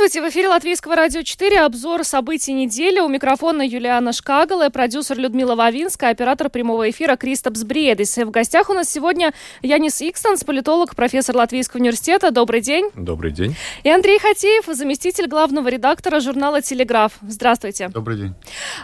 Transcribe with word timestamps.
Здравствуйте! 0.00 0.26
В 0.26 0.32
эфире 0.32 0.48
Латвийского 0.48 0.96
радио 0.96 1.20
4 1.20 1.60
обзор 1.60 2.04
событий 2.04 2.54
недели. 2.54 3.00
У 3.00 3.08
микрофона 3.08 3.60
Юлиана 3.60 4.14
Шкагала, 4.14 4.70
продюсер 4.70 5.18
Людмила 5.18 5.56
Вавинская, 5.56 6.10
оператор 6.10 6.48
прямого 6.48 6.88
эфира 6.88 7.16
Кристопс 7.16 7.64
Бриедис. 7.64 8.16
В 8.16 8.30
гостях 8.30 8.70
у 8.70 8.72
нас 8.72 8.88
сегодня 8.88 9.34
Янис 9.60 10.00
Икстенс, 10.00 10.42
политолог, 10.42 10.96
профессор 10.96 11.36
Латвийского 11.36 11.80
университета. 11.80 12.30
Добрый 12.30 12.62
день. 12.62 12.88
Добрый 12.94 13.30
день. 13.30 13.54
И 13.82 13.90
Андрей 13.90 14.18
Хатеев, 14.18 14.64
заместитель 14.74 15.26
главного 15.26 15.68
редактора 15.68 16.20
журнала 16.20 16.62
«Телеграф». 16.62 17.18
Здравствуйте. 17.20 17.88
Добрый 17.88 18.16
день. 18.16 18.34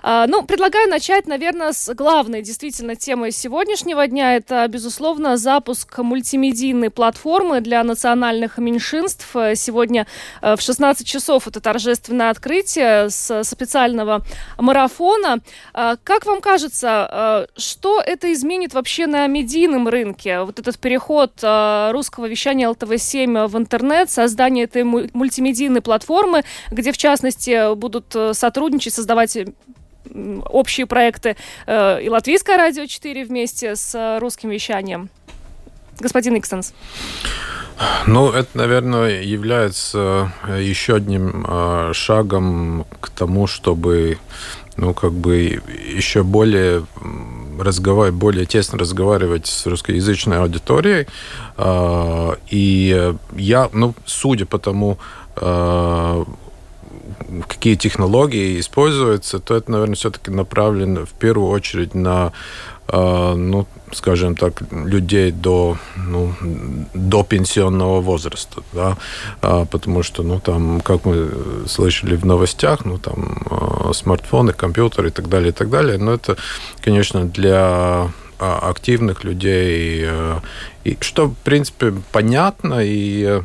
А, 0.03 0.27
ну, 0.27 0.43
предлагаю 0.43 0.91
начать, 0.91 1.27
наверное, 1.27 1.73
с 1.73 1.95
главной 1.95 2.43
действительно 2.43 2.95
темы 2.95 3.31
сегодняшнего 3.31 4.07
дня. 4.07 4.37
Это, 4.37 4.69
безусловно, 4.69 5.39
запуск 5.39 5.97
мультимедийной 5.97 6.91
платформы 6.91 7.63
для 7.63 7.83
национальных 7.85 8.59
меньшинств. 8.59 9.31
Сегодня 9.55 10.07
э, 10.43 10.57
в 10.57 10.61
16 10.61 11.06
часов 11.07 11.49
это 11.49 11.61
торжественное 11.61 12.31
открытие 12.31 13.11
с 13.11 13.45
специального 13.45 14.23
марафона. 14.59 15.39
А, 15.73 15.97
как 16.03 16.27
вам 16.27 16.41
кажется, 16.41 16.89
а, 16.91 17.47
что 17.57 18.01
это 18.01 18.33
изменит 18.33 18.75
вообще 18.75 19.07
на 19.07 19.27
медийном 19.27 19.89
рынке? 19.89 20.43
Вот 20.43 20.59
этот 20.59 20.79
переход 20.79 21.33
а, 21.43 21.93
русского 21.93 22.27
вещания 22.27 22.69
ЛТВ-7 22.69 23.47
в 23.47 23.57
интернет, 23.57 24.11
создание 24.11 24.65
этой 24.65 24.85
мультимедийной 24.85 25.81
платформы, 25.81 26.45
где, 26.71 26.93
в 26.93 26.99
частности, 26.99 27.75
будут 27.75 28.15
э, 28.15 28.35
сотрудничать, 28.35 28.95
создавать 28.95 29.37
общие 30.49 30.87
проекты 30.87 31.37
э, 31.67 32.03
и 32.03 32.09
Латвийское 32.09 32.57
радио 32.57 32.87
4 32.87 33.25
вместе 33.25 33.77
с 33.77 33.95
э, 33.95 34.19
русским 34.19 34.51
вещанием. 34.51 35.11
Господин 35.99 36.37
Икстенс. 36.39 36.75
Ну, 38.07 38.31
это, 38.31 38.49
наверное, 38.55 39.23
является 39.23 40.33
э, 40.47 40.63
еще 40.63 40.97
одним 40.97 41.45
э, 41.47 41.91
шагом 41.93 42.87
к 43.01 43.11
тому, 43.11 43.47
чтобы 43.47 44.19
ну, 44.77 44.95
как 44.95 45.13
бы 45.13 45.61
еще 45.95 46.23
более 46.23 46.87
разговаривать, 47.59 48.19
более 48.19 48.47
тесно 48.47 48.79
разговаривать 48.79 49.47
с 49.47 49.67
русскоязычной 49.67 50.39
аудиторией. 50.39 51.07
Э, 51.57 52.37
и 52.49 53.15
я, 53.37 53.69
ну, 53.73 53.95
судя 54.05 54.47
по 54.47 54.59
тому, 54.59 54.99
какие 57.47 57.75
технологии 57.75 58.59
используются, 58.59 59.39
то 59.39 59.55
это, 59.55 59.71
наверное, 59.71 59.97
все-таки 59.97 60.31
направлено 60.31 61.05
в 61.05 61.13
первую 61.13 61.51
очередь 61.51 61.95
на 61.95 62.33
ну, 62.93 63.67
скажем 63.93 64.37
так, 64.37 64.63
людей 64.71 65.33
до, 65.33 65.77
ну, 65.97 66.33
до 66.95 67.23
пенсионного 67.23 68.01
возраста, 68.01 68.63
да, 68.73 68.97
а, 69.43 69.65
потому 69.65 70.03
что, 70.03 70.23
ну, 70.23 70.41
там, 70.41 70.81
как 70.81 71.05
мы 71.05 71.31
слышали 71.67 72.17
в 72.17 72.25
новостях, 72.25 72.85
ну, 72.85 72.99
там, 72.99 73.43
э, 73.51 73.93
смартфоны, 73.93 74.53
компьютеры 74.53 75.09
и 75.09 75.11
так 75.11 75.29
далее, 75.29 75.51
и 75.51 75.53
так 75.53 75.71
далее, 75.71 75.99
но 75.99 76.15
это, 76.15 76.37
конечно, 76.81 77.25
для 77.25 78.11
а, 78.39 78.69
активных 78.69 79.25
людей, 79.25 80.05
э, 80.07 80.41
и, 80.85 80.99
что, 81.01 81.29
в 81.29 81.37
принципе, 81.37 81.95
понятно, 82.13 82.81
и 82.83 83.41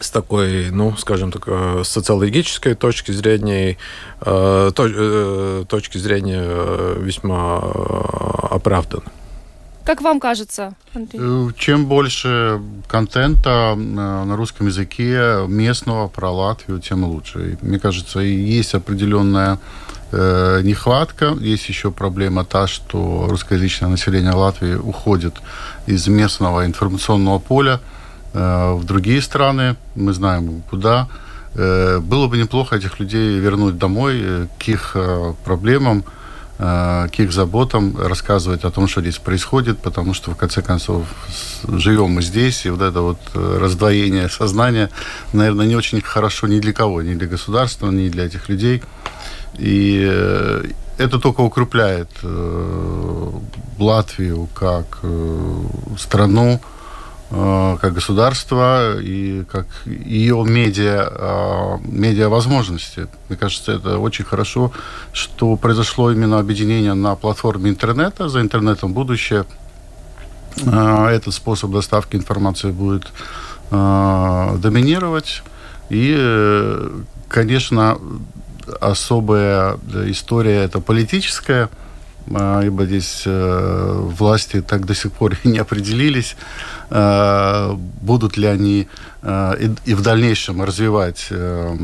с 0.00 0.10
такой, 0.10 0.70
ну, 0.70 0.96
скажем 0.96 1.32
так, 1.32 1.44
э, 1.46 1.82
социологической 1.84 2.74
точки 2.74 3.12
зрения, 3.12 3.76
э, 4.20 5.64
точки 5.68 5.98
зрения 5.98 6.94
весьма 6.98 7.60
оправдан. 8.56 9.02
Как 9.84 10.02
вам 10.02 10.18
кажется, 10.18 10.74
Андрей? 10.94 11.20
Чем 11.56 11.86
больше 11.86 12.60
контента 12.88 13.76
на 13.76 14.36
русском 14.36 14.66
языке 14.66 15.46
местного 15.46 16.08
про 16.08 16.30
Латвию, 16.30 16.80
тем 16.80 17.04
лучше. 17.04 17.56
мне 17.62 17.78
кажется, 17.78 18.18
есть 18.18 18.74
определенная 18.74 19.58
нехватка. 20.10 21.36
Есть 21.40 21.68
еще 21.68 21.90
проблема 21.90 22.44
та, 22.44 22.66
что 22.66 23.26
русскоязычное 23.28 23.88
население 23.88 24.32
Латвии 24.32 24.74
уходит 24.74 25.34
из 25.86 26.08
местного 26.08 26.66
информационного 26.66 27.38
поля 27.38 27.80
Э, 28.36 28.74
в 28.74 28.84
другие 28.84 29.22
страны, 29.22 29.76
мы 29.94 30.12
знаем 30.12 30.62
куда. 30.70 31.08
Э, 31.54 32.00
было 32.00 32.26
бы 32.26 32.36
неплохо 32.36 32.76
этих 32.76 33.00
людей 33.00 33.38
вернуть 33.38 33.78
домой 33.78 34.20
э, 34.20 34.46
к 34.58 34.68
их 34.68 34.96
проблемам, 35.44 36.04
к 36.58 37.10
их 37.18 37.32
заботам, 37.32 37.96
рассказывать 37.98 38.64
о 38.64 38.70
том, 38.70 38.88
что 38.88 39.00
здесь 39.02 39.18
происходит, 39.18 39.78
потому 39.78 40.14
что, 40.14 40.30
в 40.30 40.36
конце 40.36 40.62
концов, 40.62 41.04
живем 41.68 42.12
мы 42.12 42.22
здесь, 42.22 42.64
и 42.64 42.70
вот 42.70 42.80
это 42.80 43.00
вот 43.02 43.18
раздвоение 43.34 44.30
сознания, 44.30 44.88
наверное, 45.34 45.66
не 45.66 45.76
очень 45.76 46.00
хорошо 46.00 46.46
ни 46.46 46.58
для 46.58 46.72
кого, 46.72 47.02
ни 47.02 47.14
для 47.14 47.26
государства, 47.26 47.90
ни 47.90 48.08
для 48.08 48.24
этих 48.24 48.48
людей. 48.48 48.82
И 49.58 50.00
это 50.96 51.18
только 51.18 51.42
укрепляет 51.42 52.08
Латвию 53.78 54.48
как 54.54 55.00
страну, 55.98 56.58
Э, 56.58 56.75
как 57.30 57.92
государство 57.92 59.00
и 59.00 59.44
как 59.50 59.66
ее 59.84 60.44
медиа, 60.44 61.08
э, 61.10 61.78
медиа 61.82 62.28
возможности. 62.28 63.08
Мне 63.28 63.36
кажется, 63.36 63.72
это 63.72 63.98
очень 63.98 64.24
хорошо, 64.24 64.72
что 65.12 65.56
произошло 65.56 66.12
именно 66.12 66.38
объединение 66.38 66.94
на 66.94 67.16
платформе 67.16 67.70
интернета. 67.70 68.28
За 68.28 68.40
интернетом 68.40 68.92
будущее. 68.92 69.44
Э, 70.64 71.08
этот 71.08 71.34
способ 71.34 71.72
доставки 71.72 72.16
информации 72.16 72.70
будет 72.70 73.12
доминировать. 73.68 75.42
И, 75.90 76.16
конечно, 77.26 77.98
особая 78.80 79.76
история 80.06 80.62
это 80.62 80.80
политическая, 80.80 81.68
ибо 82.28 82.84
здесь 82.86 83.22
власти 83.26 84.60
так 84.60 84.86
до 84.86 84.94
сих 84.94 85.12
пор 85.12 85.36
не 85.44 85.58
определились 85.58 86.36
Э, 86.88 87.74
будут 88.00 88.36
ли 88.36 88.46
они 88.46 88.86
э, 89.22 89.68
и, 89.84 89.94
в 89.94 90.02
дальнейшем 90.02 90.62
развивать 90.62 91.26
э, 91.30 91.76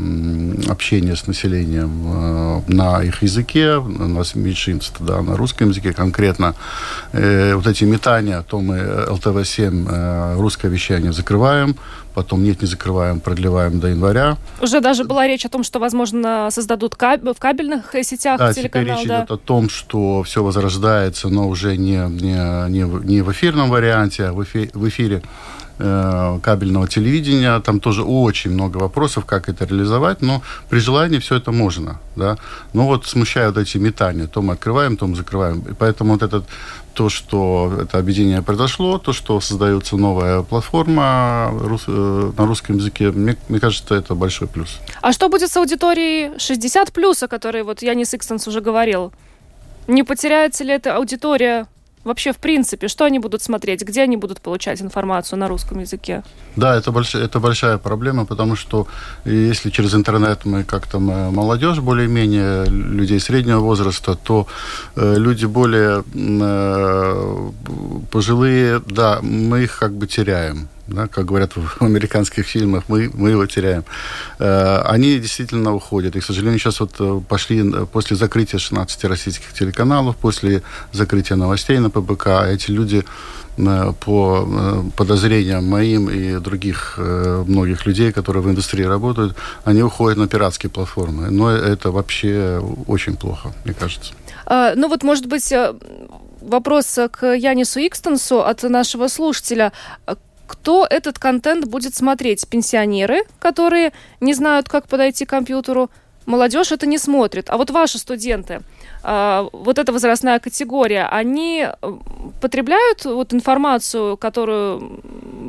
общение 0.69 1.17
с 1.17 1.27
населением 1.27 2.63
на 2.67 3.03
их 3.03 3.21
языке, 3.21 3.79
на 3.81 4.23
меньшинств, 4.35 4.95
да, 5.01 5.21
на 5.21 5.35
русском 5.35 5.69
языке 5.69 5.91
конкретно. 5.91 6.55
Вот 7.11 7.67
эти 7.67 7.83
метания, 7.83 8.41
то 8.41 8.61
мы 8.61 8.77
ЛТВ-7 8.77 10.37
русское 10.37 10.69
вещание 10.69 11.11
закрываем, 11.11 11.75
потом 12.13 12.43
нет, 12.43 12.61
не 12.61 12.67
закрываем, 12.67 13.19
продлеваем 13.19 13.79
до 13.79 13.87
января. 13.87 14.37
Уже 14.61 14.79
даже 14.81 15.03
была 15.03 15.27
речь 15.27 15.45
о 15.45 15.49
том, 15.49 15.63
что, 15.63 15.79
возможно, 15.79 16.49
создадут 16.51 16.95
каб 16.95 17.21
в 17.23 17.39
кабельных 17.39 17.95
сетях 18.03 18.39
да, 18.39 18.53
телеканал. 18.53 18.85
Теперь 18.85 18.97
речь 18.97 19.07
да. 19.07 19.19
идет 19.19 19.31
о 19.31 19.37
том, 19.37 19.69
что 19.69 20.23
все 20.23 20.43
возрождается, 20.43 21.29
но 21.29 21.47
уже 21.47 21.77
не, 21.77 21.97
не, 22.09 22.69
не, 22.69 23.05
не 23.05 23.21
в 23.21 23.31
эфирном 23.31 23.69
варианте, 23.69 24.25
а 24.25 24.33
в, 24.33 24.43
эфи, 24.43 24.69
в 24.73 24.87
эфире 24.87 25.21
э, 25.79 26.39
кабельного 26.41 26.87
телевидения. 26.87 27.59
Там 27.59 27.79
тоже 27.79 28.03
очень 28.03 28.51
много 28.51 28.77
вопросов, 28.77 29.25
как 29.25 29.49
это 29.49 29.65
реализовать, 29.65 30.21
но 30.21 30.41
при 30.69 30.79
желании 30.79 31.19
все 31.19 31.35
это 31.35 31.51
можно. 31.51 31.99
Да? 32.15 32.37
Но 32.73 32.85
вот 32.85 33.05
смущают 33.05 33.57
эти 33.57 33.77
метания. 33.77 34.27
То 34.27 34.41
мы 34.41 34.53
открываем, 34.53 34.97
то 34.97 35.07
мы 35.07 35.15
закрываем. 35.15 35.59
И 35.59 35.73
поэтому 35.73 36.13
вот 36.13 36.23
этот 36.23 36.45
то, 36.93 37.09
что 37.09 37.71
это 37.81 37.97
объединение 37.97 38.41
произошло, 38.41 38.97
то, 38.97 39.13
что 39.13 39.39
создается 39.41 39.97
новая 39.97 40.43
платформа 40.43 41.51
рус, 41.51 41.83
э, 41.87 42.31
на 42.37 42.45
русском 42.45 42.77
языке, 42.77 43.11
мне, 43.11 43.35
мне 43.49 43.59
кажется, 43.59 43.95
это 43.95 44.15
большой 44.15 44.47
плюс. 44.47 44.79
А 45.01 45.11
что 45.11 45.29
будет 45.29 45.51
с 45.51 45.57
аудиторией 45.57 46.37
60 46.37 46.91
плюс, 46.91 47.23
о 47.23 47.27
которой 47.27 47.63
вот 47.63 47.81
Янис 47.81 48.13
Икстенс 48.13 48.47
уже 48.47 48.61
говорил? 48.61 49.11
Не 49.87 50.03
потеряется 50.03 50.63
ли 50.63 50.73
эта 50.73 50.95
аудитория 50.95 51.67
Вообще, 52.03 52.33
в 52.33 52.37
принципе, 52.37 52.87
что 52.87 53.05
они 53.05 53.19
будут 53.19 53.41
смотреть, 53.41 53.81
где 53.83 54.01
они 54.01 54.17
будут 54.17 54.41
получать 54.41 54.81
информацию 54.81 55.39
на 55.39 55.47
русском 55.47 55.79
языке? 55.79 56.23
Да, 56.55 56.75
это, 56.75 56.91
больш... 56.91 57.15
это 57.15 57.39
большая 57.39 57.77
проблема, 57.77 58.25
потому 58.25 58.55
что 58.55 58.87
если 59.25 59.69
через 59.69 59.95
интернет 59.95 60.45
мы 60.45 60.63
как-то 60.63 60.99
молодежь 60.99 61.79
более-менее, 61.79 62.65
людей 62.65 63.19
среднего 63.19 63.59
возраста, 63.59 64.15
то 64.15 64.47
э, 64.95 65.15
люди 65.17 65.45
более 65.45 66.03
э, 66.13 67.51
пожилые, 68.11 68.81
да, 68.85 69.19
мы 69.21 69.63
их 69.63 69.79
как 69.79 69.93
бы 69.93 70.07
теряем. 70.07 70.67
Да, 70.87 71.07
как 71.07 71.25
говорят 71.25 71.55
в 71.55 71.81
американских 71.81 72.45
фильмах, 72.45 72.83
мы, 72.87 73.09
мы 73.13 73.31
его 73.31 73.45
теряем. 73.45 73.83
Э, 74.39 74.81
они 74.85 75.19
действительно 75.19 75.73
уходят. 75.73 76.15
И, 76.15 76.19
к 76.19 76.25
сожалению, 76.25 76.59
сейчас 76.59 76.79
вот 76.79 76.95
э, 76.99 77.21
пошли 77.27 77.59
э, 77.59 77.85
после 77.85 78.17
закрытия 78.17 78.59
16 78.59 79.03
российских 79.05 79.53
телеканалов, 79.53 80.17
после 80.17 80.61
закрытия 80.91 81.37
новостей 81.37 81.79
на 81.79 81.89
ПБК, 81.89 82.27
эти 82.47 82.71
люди 82.71 83.03
по 83.55 84.83
подозрениям 84.97 85.63
моим 85.63 86.09
и 86.09 86.39
других 86.39 86.97
многих 86.97 87.85
людей, 87.85 88.11
которые 88.11 88.41
в 88.41 88.49
индустрии 88.49 88.83
работают, 88.83 89.35
они 89.63 89.83
уходят 89.83 90.17
на 90.17 90.27
пиратские 90.27 90.71
платформы. 90.71 91.29
Но 91.29 91.51
это 91.51 91.91
вообще 91.91 92.59
очень 92.87 93.15
плохо, 93.15 93.53
мне 93.63 93.75
кажется. 93.75 94.13
А, 94.47 94.73
ну 94.75 94.89
вот, 94.89 95.03
может 95.03 95.27
быть, 95.27 95.53
вопрос 96.41 96.99
к 97.11 97.35
Янису 97.35 97.79
Икстенсу 97.79 98.43
от 98.43 98.63
нашего 98.63 99.07
слушателя 99.07 99.71
кто 100.63 100.87
этот 100.89 101.19
контент 101.19 101.65
будет 101.65 101.93
смотреть? 101.93 102.47
Пенсионеры, 102.47 103.23
которые 103.39 103.91
не 104.21 104.33
знают, 104.33 104.69
как 104.69 104.87
подойти 104.87 105.25
к 105.25 105.29
компьютеру, 105.29 105.89
молодежь 106.25 106.71
это 106.71 106.85
не 106.85 106.97
смотрит. 106.97 107.49
А 107.49 107.57
вот 107.57 107.69
ваши 107.69 107.97
студенты, 107.97 108.61
вот 109.03 109.77
эта 109.79 109.91
возрастная 109.91 110.39
категория, 110.39 111.05
они 111.11 111.67
э, 111.67 111.93
потребляют 112.41 113.05
вот 113.05 113.33
информацию, 113.33 114.15
которую 114.15 115.01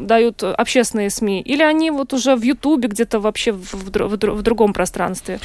дают 0.07 0.43
общественные 0.43 1.11
СМИ, 1.11 1.41
или 1.41 1.63
они 1.63 1.91
вот 1.91 2.13
уже 2.13 2.35
в 2.35 2.43
Ютубе 2.43 2.89
где-то 2.89 3.21
вообще 3.21 3.53
в, 3.53 3.73
в, 3.73 3.91
в, 3.91 4.17
в 4.17 4.43
другом 4.43 4.73
пространстве? 4.73 5.39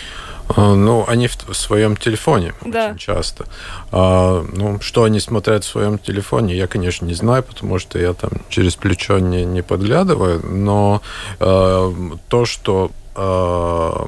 А, 0.56 0.74
ну, 0.74 1.06
они 1.08 1.28
в, 1.28 1.36
в 1.48 1.54
своем 1.54 1.96
телефоне 1.96 2.54
да. 2.66 2.88
очень 2.88 2.98
часто. 2.98 3.46
А, 3.92 4.44
ну, 4.54 4.80
что 4.82 5.04
они 5.04 5.20
смотрят 5.20 5.64
в 5.64 5.68
своем 5.68 6.00
телефоне, 6.00 6.56
я, 6.56 6.68
конечно, 6.68 7.06
не 7.06 7.14
знаю, 7.14 7.44
потому 7.44 7.80
что 7.80 8.00
я 8.00 8.14
там 8.14 8.32
через 8.50 8.76
плечо 8.76 9.20
не, 9.20 9.46
не 9.46 9.62
подглядываю, 9.62 10.44
но 10.44 11.02
а, 11.40 11.94
то, 12.28 12.46
что 12.46 12.92
а, 13.16 14.08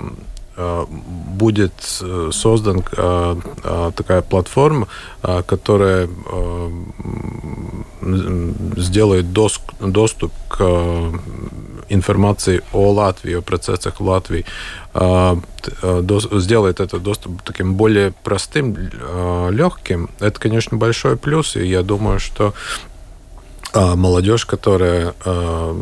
будет 0.58 1.74
э, 2.02 2.30
создан 2.34 2.84
э, 2.96 3.36
такая 3.96 4.22
платформа, 4.22 4.88
которая 5.46 6.10
сделает 8.78 9.32
доступ 9.32 10.32
к 10.48 11.12
информации 11.90 12.64
о 12.74 12.92
Латвии, 12.92 13.36
о 13.36 13.42
процессах 13.42 14.00
в 14.00 14.04
Латвии, 14.04 14.46
сделает 16.40 16.80
этот 16.80 17.04
доступ 17.04 17.42
таким 17.44 17.76
более 17.76 18.14
простым, 18.24 18.76
легким, 19.52 20.10
это, 20.20 20.40
конечно, 20.40 20.78
большой 20.78 21.18
плюс, 21.18 21.56
и 21.56 21.66
я 21.68 21.84
думаю, 21.84 22.20
что 22.20 22.54
а 23.74 23.96
молодежь, 23.96 24.46
которая 24.46 25.14
э, 25.24 25.76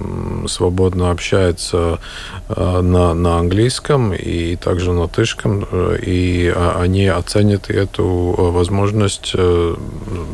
свободно 0.47 1.12
общается 1.12 2.00
э, 2.47 2.81
на, 2.81 3.13
на 3.13 3.39
английском 3.39 4.13
и 4.13 4.56
также 4.56 4.91
на 4.91 5.01
латышском, 5.01 5.65
э, 5.71 5.97
и 6.06 6.53
э, 6.56 6.71
они 6.80 7.07
оценят 7.07 7.69
эту 7.69 8.06
возможность 8.06 9.31
э, 9.33 9.75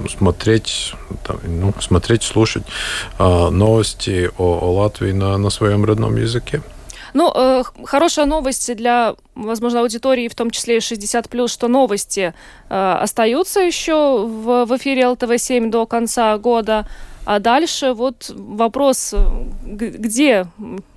смотреть, 0.10 0.94
там, 1.24 1.38
ну, 1.44 1.74
смотреть, 1.80 2.24
слушать 2.24 2.64
э, 3.20 3.50
новости 3.50 4.30
о, 4.38 4.60
о 4.60 4.74
Латвии 4.74 5.12
на, 5.12 5.38
на 5.38 5.50
своем 5.50 5.86
родном 5.86 6.18
языке. 6.18 6.62
Ну, 7.14 7.32
э, 7.34 7.64
хорошая 7.86 8.26
новость 8.26 8.76
для, 8.76 9.16
возможно, 9.36 9.80
аудитории, 9.80 10.28
в 10.28 10.36
том 10.36 10.52
числе 10.52 10.76
и 10.76 10.80
60+, 10.80 11.48
что 11.48 11.70
новости 11.70 12.34
э, 12.70 12.98
остаются 13.02 13.62
еще 13.62 14.26
в, 14.28 14.66
в 14.66 14.76
эфире 14.76 15.04
ЛТВ-7 15.04 15.70
до 15.70 15.86
конца 15.86 16.38
года. 16.38 16.86
А 17.26 17.40
дальше 17.40 17.94
вот 17.94 18.32
вопрос, 18.36 19.16
где 19.66 20.48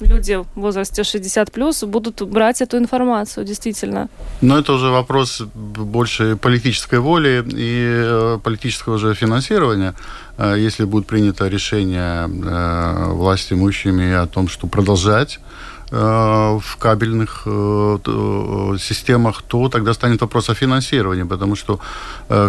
люди 0.01 0.37
в 0.37 0.47
возрасте 0.61 1.03
60 1.03 1.51
плюс 1.53 1.85
будут 1.85 2.23
брать 2.23 2.61
эту 2.61 2.77
информацию, 2.77 3.47
действительно? 3.47 4.09
Ну, 4.41 4.59
это 4.59 4.75
уже 4.75 4.91
вопрос 4.91 5.43
больше 5.55 6.37
политической 6.37 6.99
воли 6.99 7.43
и 7.51 7.87
э, 8.05 8.39
политического 8.43 8.99
же 8.99 9.15
финансирования. 9.15 9.95
Э, 10.37 10.55
если 10.59 10.85
будет 10.85 11.07
принято 11.07 11.49
решение 11.49 12.29
э, 12.29 13.13
власти 13.13 13.55
имущими 13.55 14.13
о 14.13 14.27
том, 14.27 14.49
что 14.49 14.67
продолжать 14.67 15.41
Э, 15.41 15.78
в 15.91 16.77
кабельных 16.79 17.43
э, 17.47 17.99
э, 18.07 18.77
системах, 18.79 19.43
то 19.43 19.69
тогда 19.69 19.95
станет 19.95 20.21
вопрос 20.21 20.51
о 20.51 20.55
финансировании, 20.55 21.25
потому 21.25 21.57
что 21.57 21.81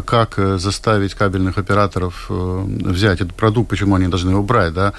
как 0.06 0.39
заставить 0.57 1.13
кабельных 1.13 1.57
операторов 1.57 2.25
взять 2.30 3.21
этот 3.21 3.33
продукт, 3.33 3.69
почему 3.69 3.95
они 3.95 4.07
должны 4.07 4.31
его 4.31 4.44
брать, 4.44 4.74
да, 4.74 4.94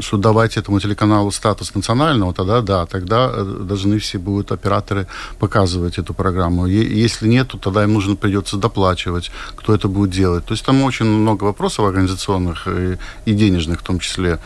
что 0.00 0.16
давать 0.18 0.58
этому 0.58 0.80
телеканалу 0.80 1.30
статус 1.30 1.74
национального, 1.74 2.34
тогда 2.34 2.60
да, 2.60 2.86
тогда 2.86 3.44
должны 3.44 3.98
все 3.98 4.18
будут 4.18 4.52
операторы 4.52 5.06
показывать 5.38 5.98
эту 5.98 6.12
программу. 6.14 6.66
Если 6.66 7.28
нет, 7.28 7.48
то 7.48 7.58
тогда 7.58 7.84
им 7.84 7.94
нужно 7.94 8.16
придется 8.16 8.56
доплачивать, 8.56 9.30
кто 9.56 9.74
это 9.74 9.88
будет 9.88 10.10
делать. 10.10 10.44
То 10.44 10.52
есть 10.52 10.66
там 10.66 10.82
очень 10.82 11.06
много 11.06 11.44
вопросов 11.44 11.86
организационных 11.86 12.68
и, 12.68 12.98
и 13.24 13.32
денежных 13.34 13.80
в 13.80 13.82
том 13.82 13.98
числе, 14.00 14.38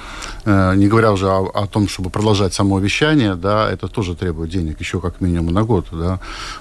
не 0.47 0.87
говоря 0.87 1.11
уже 1.13 1.27
о, 1.27 1.51
о 1.55 1.67
том, 1.67 1.89
чтобы 1.89 2.11
продолжать 2.11 2.55
само 2.55 2.79
вещание 2.79 2.92
обещание, 2.93 3.35
да, 3.35 3.71
это 3.71 3.89
тоже 3.89 4.15
требует 4.15 4.51
денег, 4.51 4.81
еще 4.81 5.01
как 5.01 5.21
минимум 5.21 5.55
на 5.55 5.63
год, 5.63 5.87
да. 5.93 6.19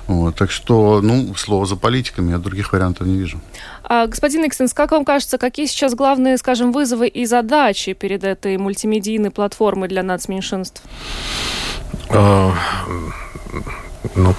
Вот, 0.08 0.36
так 0.36 0.52
что, 0.52 1.02
ну, 1.02 1.36
слово 1.36 1.66
за 1.66 1.76
политиками, 1.76 2.32
я 2.32 2.38
других 2.38 2.74
вариантов 2.74 3.08
не 3.08 3.18
вижу. 3.18 3.40
А, 3.84 4.08
господин 4.08 4.46
Иксенс, 4.46 4.74
как 4.74 4.92
вам 4.92 5.04
кажется, 5.06 5.38
какие 5.38 5.68
сейчас 5.68 5.94
главные, 5.94 6.38
скажем, 6.38 6.72
вызовы 6.72 7.08
и 7.08 7.26
задачи 7.26 7.94
перед 7.94 8.24
этой 8.24 8.58
мультимедийной 8.58 9.30
платформой 9.32 9.90
для 9.90 10.04
нацменьшинств? 10.04 10.82
А, 12.10 12.54
ну, 14.16 14.34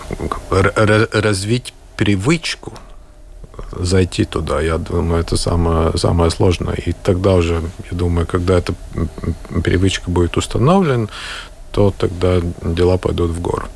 развить 1.13 1.75
привычку 1.97 2.73
зайти 3.73 4.25
туда. 4.25 4.61
Я 4.61 4.79
думаю, 4.79 5.21
это 5.21 5.37
самое, 5.37 5.97
самое 5.97 6.31
сложное. 6.31 6.75
И 6.75 6.93
тогда 6.93 7.35
уже, 7.35 7.61
я 7.91 7.97
думаю, 7.97 8.27
когда 8.27 8.55
эта 8.55 8.75
привычка 9.65 10.11
будет 10.11 10.37
установлена, 10.37 11.07
то 11.73 11.93
тогда 11.99 12.41
дела 12.63 12.99
пойдут 12.99 13.31
в 13.31 13.41
гору. 13.41 13.67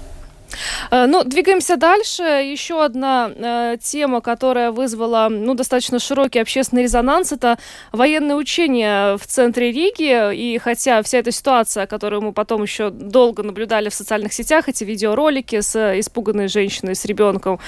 Э, 0.90 1.06
ну, 1.06 1.24
двигаемся 1.24 1.76
дальше. 1.76 2.22
Еще 2.22 2.82
одна 2.82 3.30
э, 3.34 3.76
тема, 3.82 4.20
которая 4.20 4.70
вызвала 4.70 5.28
ну, 5.30 5.54
достаточно 5.54 5.98
широкий 5.98 6.38
общественный 6.38 6.82
резонанс, 6.82 7.32
это 7.32 7.58
военные 7.92 8.36
учения 8.36 9.16
в 9.16 9.26
центре 9.26 9.72
Риги. 9.72 10.34
И 10.34 10.58
хотя 10.58 11.02
вся 11.02 11.18
эта 11.18 11.30
ситуация, 11.32 11.86
которую 11.86 12.22
мы 12.22 12.32
потом 12.32 12.62
еще 12.62 12.90
долго 12.90 13.42
наблюдали 13.42 13.88
в 13.88 13.94
социальных 13.94 14.32
сетях, 14.32 14.68
эти 14.68 14.84
видеоролики 14.84 15.60
с 15.60 15.98
испуганной 15.98 16.48
женщиной, 16.48 16.94
с 16.94 17.04
ребенком, 17.04 17.58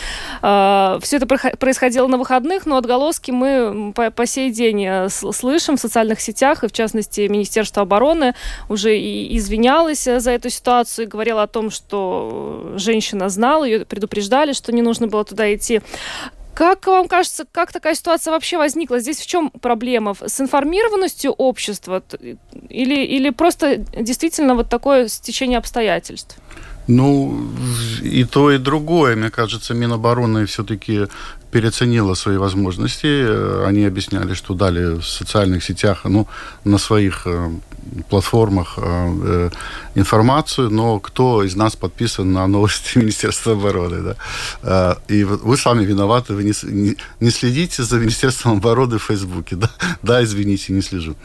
э, 0.43 0.99
все 1.03 1.17
это 1.17 1.27
происходило 1.27 2.07
на 2.07 2.19
выходных, 2.19 2.67
но 2.67 2.77
отголоски 2.77 3.31
мы 3.31 3.93
по, 3.93 4.11
по 4.11 4.27
сей 4.27 4.51
день 4.51 4.85
э, 4.87 5.09
слышим 5.09 5.77
в 5.77 5.81
социальных 5.81 6.21
сетях, 6.21 6.65
и 6.65 6.69
в 6.69 6.73
частности 6.73 7.23
Министерство 7.23 7.83
обороны 7.83 8.35
уже 8.69 8.97
и 8.97 9.37
извинялось 9.37 10.05
за 10.05 10.31
эту 10.31 10.51
ситуацию 10.51 11.07
и 11.07 11.09
говорило 11.09 11.43
о 11.43 11.47
том, 11.47 11.71
что 11.71 12.75
женщина 12.79 13.29
знала, 13.29 13.65
ее 13.65 13.85
предупреждали, 13.85 14.53
что 14.53 14.73
не 14.73 14.83
нужно 14.83 15.07
было 15.07 15.25
туда 15.25 15.55
идти. 15.55 15.81
Как 16.55 16.87
вам 16.89 17.07
кажется, 17.07 17.47
как 17.53 17.73
такая 17.73 17.95
ситуация 17.95 18.33
вообще 18.33 18.59
возникла? 18.59 18.99
Здесь 18.99 19.19
в 19.19 19.27
чем 19.27 19.51
проблема? 19.51 20.17
С 20.27 20.41
информированностью 20.41 21.31
общества 21.31 22.03
или, 22.69 23.05
или 23.05 23.31
просто 23.31 23.77
действительно 23.77 24.57
вот 24.57 24.69
такое 24.69 25.07
стечение 25.07 25.59
обстоятельств? 25.59 26.37
Ну, 26.89 27.47
и 28.03 28.25
то, 28.25 28.51
и 28.51 28.59
другое. 28.59 29.15
Мне 29.15 29.31
кажется, 29.31 29.75
Минобороны 29.75 30.47
все-таки 30.47 31.07
переоценила 31.51 32.15
свои 32.15 32.37
возможности. 32.37 33.07
Э, 33.07 33.65
они 33.67 33.85
объясняли, 33.87 34.35
что 34.35 34.55
дали 34.55 34.99
в 34.99 35.05
социальных 35.05 35.65
сетях, 35.65 36.05
ну, 36.05 36.27
на 36.65 36.79
своих 36.79 37.27
э, 37.27 37.51
платформах 38.09 38.75
э, 38.77 39.51
информацию, 39.95 40.71
но 40.71 41.01
кто 41.01 41.43
из 41.45 41.57
нас 41.57 41.77
подписан 41.77 42.33
на 42.33 42.47
новости 42.47 42.99
Министерства 42.99 43.53
обороны, 43.53 44.15
да? 44.63 44.97
И 45.09 45.25
вы 45.25 45.57
сами 45.57 45.85
виноваты, 45.85 46.35
вы 46.35 46.45
не, 46.45 46.97
не 47.21 47.31
следите 47.31 47.83
за 47.83 47.97
Министерством 47.97 48.59
обороны 48.59 48.99
в 48.99 49.03
Фейсбуке, 49.05 49.57
да? 49.61 49.71
Да, 50.03 50.23
извините, 50.23 50.73
не 50.73 50.83
слежу 50.83 51.17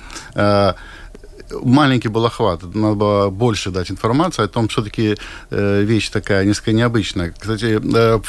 маленький 1.52 2.10
был 2.10 2.26
охват, 2.26 2.64
надо 2.76 2.96
было 2.96 3.30
больше 3.30 3.72
дать 3.72 3.92
информации 3.92 4.44
о 4.44 4.48
том, 4.48 4.68
все-таки 4.68 5.18
э, 5.50 5.82
вещь 5.84 6.10
такая 6.10 6.46
несколько 6.46 6.74
необычная. 6.74 7.34
Кстати, 7.38 7.80
э, 7.82 8.20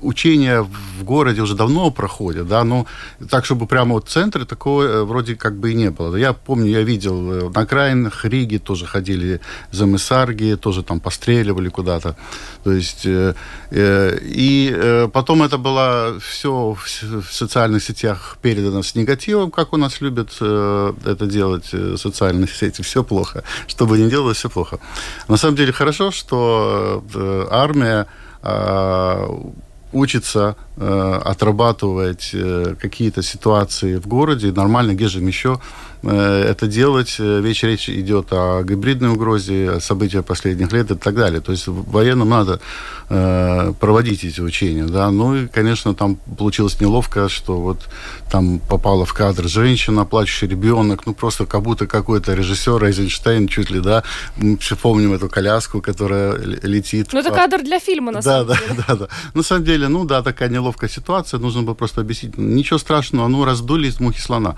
учения 0.00 0.62
в 0.62 1.04
городе 1.04 1.42
уже 1.42 1.54
давно 1.54 1.90
проходят, 1.90 2.48
да, 2.48 2.64
но 2.64 2.86
так, 3.28 3.44
чтобы 3.44 3.66
прямо 3.66 3.94
вот 3.94 4.08
в 4.08 4.10
центре 4.10 4.44
такого 4.44 4.82
э, 4.82 5.02
вроде 5.04 5.34
как 5.36 5.56
бы 5.56 5.72
и 5.72 5.74
не 5.74 5.90
было. 5.90 6.16
Я 6.16 6.32
помню, 6.32 6.70
я 6.70 6.82
видел 6.82 7.32
э, 7.32 7.50
на 7.54 7.60
окраинах 7.60 8.24
Риги 8.24 8.58
тоже 8.58 8.86
ходили 8.86 9.40
за 9.70 9.86
Месарги, 9.86 10.56
тоже 10.60 10.82
там 10.82 11.00
постреливали 11.00 11.68
куда-то. 11.68 12.16
То 12.64 12.72
есть, 12.72 13.06
э, 13.06 13.34
э, 13.70 14.18
и 14.22 14.72
э, 14.74 15.08
потом 15.12 15.42
это 15.42 15.58
было 15.58 16.18
все 16.20 16.72
в, 16.72 16.84
в 17.02 17.32
социальных 17.32 17.82
сетях 17.82 18.38
передано 18.42 18.82
с 18.82 18.94
негативом, 18.94 19.50
как 19.50 19.72
у 19.72 19.76
нас 19.76 20.00
любят 20.00 20.30
э, 20.40 20.92
это 21.04 21.26
делать 21.26 21.68
э, 21.72 21.96
социальные 21.96 22.48
сети 22.48 22.69
смотрите, 22.70 22.82
все 22.82 23.02
плохо. 23.02 23.42
Что 23.66 23.86
бы 23.86 23.98
ни 23.98 24.10
делалось, 24.10 24.36
все 24.36 24.48
плохо. 24.48 24.78
На 25.28 25.36
самом 25.36 25.56
деле 25.56 25.72
хорошо, 25.72 26.10
что 26.10 27.02
э, 27.14 27.46
армия 27.50 28.06
э, 28.42 29.28
учится 29.92 30.54
отрабатывать 30.80 32.30
э, 32.32 32.74
какие-то 32.80 33.22
ситуации 33.22 33.96
в 33.96 34.06
городе, 34.06 34.52
нормально, 34.52 34.94
где 34.94 35.08
же 35.08 35.20
еще 35.20 35.60
Э, 36.02 36.44
это 36.50 36.66
делать. 36.66 37.16
Э, 37.18 37.40
Вечер 37.40 37.68
речь 37.68 37.88
идет 37.88 38.28
о 38.32 38.62
гибридной 38.62 39.10
угрозе, 39.10 39.70
о 39.70 39.80
событиях 39.80 40.24
последних 40.24 40.72
лет 40.72 40.90
и 40.90 40.94
так 40.94 41.14
далее. 41.14 41.40
То 41.40 41.52
есть 41.52 41.66
военным 41.66 42.28
надо 42.28 42.60
э, 43.08 43.72
проводить 43.78 44.24
эти 44.24 44.40
учения. 44.40 44.86
Да? 44.86 45.10
Ну 45.10 45.36
и, 45.36 45.46
конечно, 45.46 45.94
там 45.94 46.16
получилось 46.38 46.80
неловко, 46.80 47.28
что 47.28 47.60
вот 47.60 47.88
там 48.30 48.60
попала 48.60 49.04
в 49.04 49.12
кадр 49.12 49.46
женщина, 49.48 50.04
плачущий 50.04 50.46
ребенок, 50.46 51.06
ну 51.06 51.14
просто 51.14 51.46
как 51.46 51.62
будто 51.62 51.86
какой-то 51.86 52.34
режиссер 52.34 52.82
Эйзенштейн 52.82 53.48
чуть 53.48 53.70
ли, 53.70 53.80
да, 53.80 54.02
мы 54.36 54.56
все 54.58 54.76
помним 54.76 55.12
эту 55.12 55.28
коляску, 55.28 55.80
которая 55.80 56.36
летит. 56.36 57.08
Ну 57.12 57.20
это 57.20 57.30
кадр 57.30 57.62
для 57.62 57.78
фильма, 57.78 58.12
на 58.12 58.22
самом 58.22 58.48
да, 58.48 58.54
деле. 58.54 58.74
Да, 58.76 58.84
да, 58.88 58.94
да. 58.94 59.08
На 59.34 59.42
самом 59.42 59.64
деле, 59.64 59.88
ну 59.88 60.04
да, 60.04 60.22
такая 60.22 60.48
неловкая 60.48 60.69
ситуация, 60.88 61.40
нужно 61.40 61.62
было 61.62 61.74
просто 61.74 62.00
объяснить. 62.00 62.38
Ничего 62.38 62.78
страшного, 62.78 63.28
ну 63.28 63.44
раздули 63.44 63.88
из 63.88 64.00
мухи 64.00 64.20
слона 64.20 64.56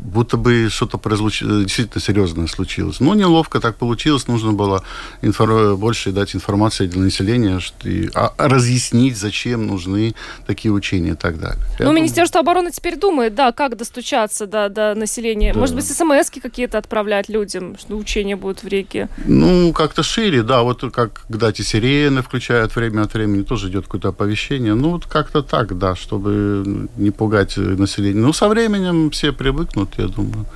будто 0.00 0.36
бы 0.36 0.68
что-то 0.70 0.98
произлуч... 0.98 1.40
действительно 1.42 2.00
серьезное 2.00 2.46
случилось. 2.46 3.00
Но 3.00 3.14
неловко 3.14 3.60
так 3.60 3.76
получилось, 3.76 4.28
нужно 4.28 4.52
было 4.52 4.82
инфор... 5.22 5.76
больше 5.76 6.12
дать 6.12 6.34
информации 6.34 6.86
для 6.86 7.02
населения, 7.02 7.60
что... 7.60 7.88
и... 7.88 8.08
а, 8.14 8.32
разъяснить, 8.38 9.16
зачем 9.16 9.66
нужны 9.66 10.14
такие 10.46 10.72
учения 10.72 11.10
и 11.12 11.14
так 11.14 11.38
далее. 11.38 11.58
Ну, 11.78 11.86
думаю... 11.86 11.96
Министерство 11.96 12.40
обороны 12.40 12.70
теперь 12.70 12.96
думает, 12.96 13.34
да, 13.34 13.52
как 13.52 13.76
достучаться 13.76 14.46
до, 14.46 14.68
до 14.68 14.94
населения. 14.94 15.52
Да. 15.52 15.60
Может 15.60 15.74
быть, 15.74 15.84
смс 15.86 16.30
какие-то 16.30 16.78
отправлять 16.78 17.28
людям, 17.28 17.76
что 17.78 17.96
учения 17.96 18.36
будут 18.36 18.62
в 18.62 18.68
реке? 18.68 19.08
Ну, 19.26 19.72
как-то 19.72 20.02
шире, 20.02 20.42
да, 20.42 20.62
вот 20.62 20.84
как 20.92 21.22
когда 21.28 21.50
эти 21.50 21.62
сирены 21.62 22.22
включают 22.22 22.74
время 22.74 23.02
от 23.02 23.14
времени, 23.14 23.42
тоже 23.42 23.68
идет 23.68 23.84
какое-то 23.84 24.08
оповещение. 24.08 24.74
Ну, 24.74 24.90
вот 24.90 25.06
как-то 25.06 25.42
так, 25.50 25.76
да, 25.78 25.96
чтобы 25.96 26.88
не 26.96 27.10
пугать 27.10 27.56
население. 27.56 28.22
Ну, 28.22 28.32
со 28.32 28.48
временем 28.48 29.10
все 29.10 29.32
привыкнут, 29.32 29.98
я 29.98 30.06
думаю. 30.06 30.46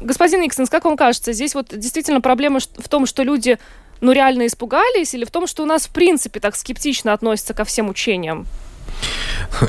Господин 0.00 0.40
Никсон, 0.40 0.66
как 0.66 0.84
вам 0.84 0.96
кажется, 0.96 1.32
здесь 1.32 1.54
вот 1.54 1.66
действительно 1.70 2.20
проблема 2.20 2.60
в 2.60 2.88
том, 2.88 3.06
что 3.06 3.22
люди 3.22 3.58
ну, 4.00 4.12
реально 4.12 4.46
испугались, 4.46 5.14
или 5.14 5.24
в 5.24 5.30
том, 5.30 5.46
что 5.46 5.62
у 5.62 5.66
нас 5.66 5.86
в 5.86 5.90
принципе 5.90 6.40
так 6.40 6.56
скептично 6.56 7.12
относятся 7.12 7.54
ко 7.54 7.64
всем 7.64 7.88
учениям? 7.88 8.46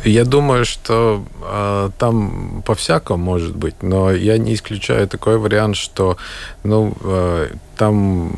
Я 0.04 0.26
думаю, 0.26 0.66
что 0.66 1.24
э, 1.42 1.90
там 1.98 2.64
по-всякому 2.66 3.24
может 3.24 3.56
быть, 3.56 3.82
но 3.82 4.12
я 4.12 4.38
не 4.38 4.54
исключаю 4.54 5.08
такой 5.08 5.38
вариант, 5.38 5.76
что 5.76 6.18
ну, 6.64 6.94
э, 7.02 7.50
там 7.78 8.32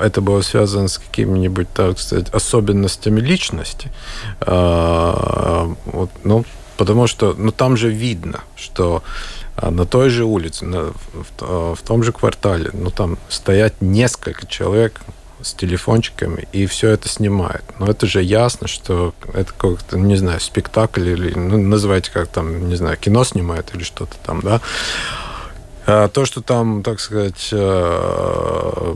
это 0.00 0.20
было 0.20 0.42
связано 0.42 0.88
с 0.88 0.98
какими-нибудь, 0.98 1.68
так 1.72 1.98
сказать, 1.98 2.28
особенностями 2.30 3.20
личности. 3.20 3.90
Э, 4.40 5.74
вот, 5.86 6.10
ну, 6.24 6.44
потому 6.76 7.06
что 7.06 7.34
ну, 7.36 7.52
там 7.52 7.76
же 7.76 7.90
видно, 7.90 8.40
что 8.56 9.02
на 9.62 9.84
той 9.84 10.08
же 10.10 10.24
улице, 10.24 10.64
на, 10.64 10.92
в, 11.12 11.74
в 11.74 11.82
том 11.82 12.02
же 12.02 12.12
квартале, 12.12 12.70
ну 12.72 12.90
там 12.90 13.18
стоят 13.28 13.74
несколько 13.80 14.46
человек 14.46 15.00
с 15.42 15.54
телефончиками 15.54 16.46
и 16.52 16.66
все 16.66 16.90
это 16.90 17.08
снимает. 17.08 17.64
Но 17.78 17.86
это 17.86 18.06
же 18.06 18.22
ясно, 18.22 18.68
что 18.68 19.14
это 19.32 19.52
как-то, 19.52 19.98
не 19.98 20.16
знаю, 20.16 20.40
спектакль 20.40 21.08
или, 21.08 21.34
ну, 21.34 21.58
называйте 21.58 22.10
как 22.10 22.28
там, 22.28 22.68
не 22.68 22.76
знаю, 22.76 22.96
кино 22.96 23.24
снимает 23.24 23.74
или 23.74 23.82
что-то 23.82 24.16
там, 24.24 24.40
да. 24.40 24.60
А 25.86 26.08
то, 26.08 26.24
что 26.24 26.40
там, 26.40 26.82
так 26.82 27.00
сказать, 27.00 27.48
э, 27.52 28.94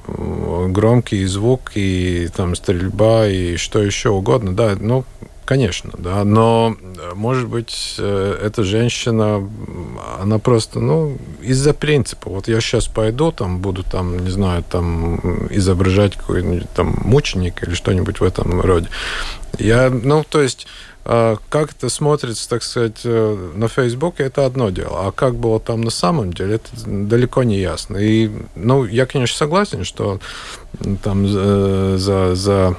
громкий 0.69 1.25
звук 1.25 1.73
и 1.75 2.29
там 2.37 2.55
стрельба 2.55 3.27
и 3.27 3.57
что 3.57 3.83
еще 3.83 4.11
угодно, 4.11 4.55
да, 4.55 4.77
ну, 4.79 5.05
Конечно, 5.45 5.91
да, 5.99 6.25
но, 6.25 6.75
может 7.15 7.49
быть, 7.49 7.97
э, 7.99 8.39
эта 8.43 8.63
женщина, 8.65 9.47
она 10.19 10.39
просто, 10.39 10.81
ну, 10.81 11.19
из-за 11.43 11.75
принципа. 11.75 12.31
Вот 12.31 12.49
я 12.49 12.63
сейчас 12.63 12.87
пойду, 12.87 13.31
там, 13.31 13.59
буду, 13.59 13.83
там, 13.83 14.25
не 14.25 14.31
знаю, 14.31 14.65
там, 14.65 15.17
изображать 15.51 16.17
какой-нибудь 16.17 16.71
там 16.75 16.97
мученик 17.05 17.63
или 17.63 17.75
что-нибудь 17.75 18.21
в 18.21 18.25
этом 18.25 18.59
роде. 18.63 18.89
Я, 19.59 19.91
ну, 19.91 20.25
то 20.27 20.41
есть, 20.41 20.67
э, 21.05 21.37
как 21.51 21.73
это 21.73 21.91
смотрится, 21.91 22.49
так 22.49 22.63
сказать, 22.63 23.03
э, 23.05 23.51
на 23.55 23.69
Фейсбуке, 23.69 24.23
это 24.23 24.47
одно 24.47 24.71
дело. 24.71 25.09
А 25.09 25.13
как 25.13 25.35
было 25.35 25.61
там 25.61 25.83
на 25.83 25.91
самом 25.91 26.33
деле, 26.33 26.55
это 26.55 26.71
далеко 26.87 27.43
не 27.43 27.59
ясно. 27.59 27.99
И, 27.99 28.31
ну, 28.55 28.87
я, 28.87 29.05
конечно, 29.05 29.37
согласен, 29.37 29.85
что 29.85 30.21
там 31.03 31.29
за, 31.29 32.35
за 32.35 32.77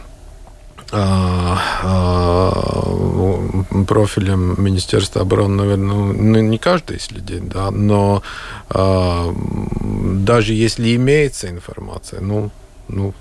профилем 3.86 4.56
Министерства 4.64 5.22
обороны, 5.22 5.56
наверное, 5.64 5.96
ну, 5.96 6.42
не 6.42 6.58
каждый 6.58 7.00
следит, 7.00 7.48
да, 7.48 7.72
но 7.72 8.24
а, 8.70 9.34
даже 9.82 10.54
если 10.54 10.96
имеется 10.96 11.50
информация, 11.50 12.22
ну, 12.22 12.52
ну, 12.88 13.14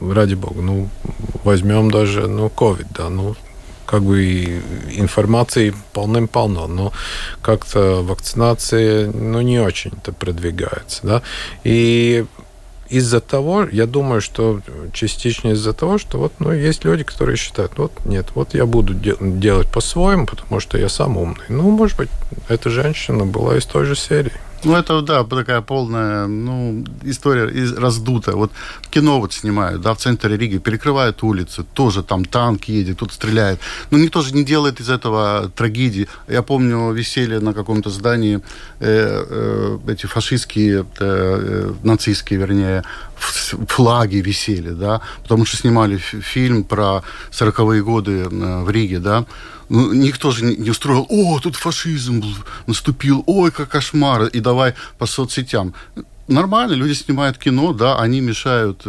ради 0.00 0.34
бога, 0.34 0.62
ну, 0.62 0.88
возьмем 1.44 1.90
даже, 1.90 2.28
ну, 2.28 2.46
COVID, 2.46 2.86
да, 2.96 3.08
ну, 3.08 3.34
как 3.86 4.02
бы 4.02 4.62
информации 4.92 5.74
полным-полно, 5.92 6.68
но 6.68 6.92
как-то 7.42 8.02
вакцинация, 8.02 9.10
ну, 9.10 9.40
не 9.40 9.58
очень-то 9.58 10.12
продвигается, 10.12 11.00
да, 11.02 11.22
и 11.64 12.24
из-за 12.90 13.20
того, 13.20 13.66
я 13.70 13.86
думаю, 13.86 14.20
что 14.20 14.60
частично 14.92 15.50
из-за 15.50 15.72
того, 15.72 15.98
что 15.98 16.18
вот, 16.18 16.32
ну, 16.40 16.52
есть 16.52 16.84
люди, 16.84 17.04
которые 17.04 17.36
считают, 17.36 17.72
вот, 17.76 17.92
нет, 18.04 18.26
вот 18.34 18.54
я 18.54 18.66
буду 18.66 18.94
де- 18.94 19.16
делать 19.20 19.68
по-своему, 19.70 20.26
потому 20.26 20.60
что 20.60 20.76
я 20.76 20.88
сам 20.88 21.16
умный. 21.16 21.44
Ну, 21.48 21.70
может 21.70 21.96
быть, 21.96 22.10
эта 22.48 22.68
женщина 22.68 23.24
была 23.24 23.56
из 23.56 23.64
той 23.64 23.84
же 23.84 23.94
серии. 23.96 24.32
Ну, 24.64 24.76
это, 24.76 25.00
да, 25.00 25.24
такая 25.24 25.62
полная, 25.62 26.26
ну, 26.26 26.84
история 27.04 27.48
из, 27.48 27.72
раздутая. 27.72 28.36
Вот 28.36 28.52
кино 28.90 29.20
вот 29.20 29.32
снимают, 29.32 29.80
да, 29.80 29.94
в 29.94 29.98
центре 29.98 30.36
Риги, 30.36 30.58
перекрывают 30.58 31.22
улицы, 31.22 31.64
тоже 31.74 32.02
там 32.02 32.24
танк 32.24 32.64
едет, 32.64 32.98
тут 32.98 33.12
стреляет. 33.12 33.58
Но 33.90 33.98
никто 33.98 34.20
же 34.20 34.34
не 34.34 34.44
делает 34.44 34.80
из 34.80 34.90
этого 34.90 35.50
трагедии. 35.56 36.08
Я 36.28 36.42
помню, 36.42 36.92
висели 36.92 37.38
на 37.38 37.54
каком-то 37.54 37.90
здании 37.90 38.40
э, 38.80 39.24
э, 39.28 39.78
эти 39.88 40.06
фашистские, 40.06 40.80
э, 40.80 40.84
э 41.00 41.72
нацистские, 41.82 42.38
вернее, 42.38 42.82
флаги 43.16 44.16
висели, 44.16 44.70
да, 44.70 45.00
потому 45.22 45.46
что 45.46 45.56
снимали 45.56 45.96
фильм 45.96 46.64
про 46.64 47.02
40-е 47.30 47.82
годы 47.82 48.28
э, 48.30 48.64
в 48.64 48.70
Риге, 48.70 48.98
да, 48.98 49.24
ну, 49.70 49.92
никто 49.92 50.32
же 50.32 50.44
не 50.44 50.70
устроил, 50.70 51.06
о, 51.08 51.38
тут 51.38 51.54
фашизм 51.56 52.22
наступил, 52.66 53.22
ой, 53.26 53.52
как 53.52 53.68
кошмар, 53.68 54.24
и 54.24 54.40
давай 54.40 54.74
по 54.98 55.06
соцсетям. 55.06 55.74
Нормально, 56.26 56.74
люди 56.74 56.92
снимают 56.92 57.38
кино, 57.38 57.72
да, 57.72 57.98
они 57.98 58.20
мешают 58.20 58.84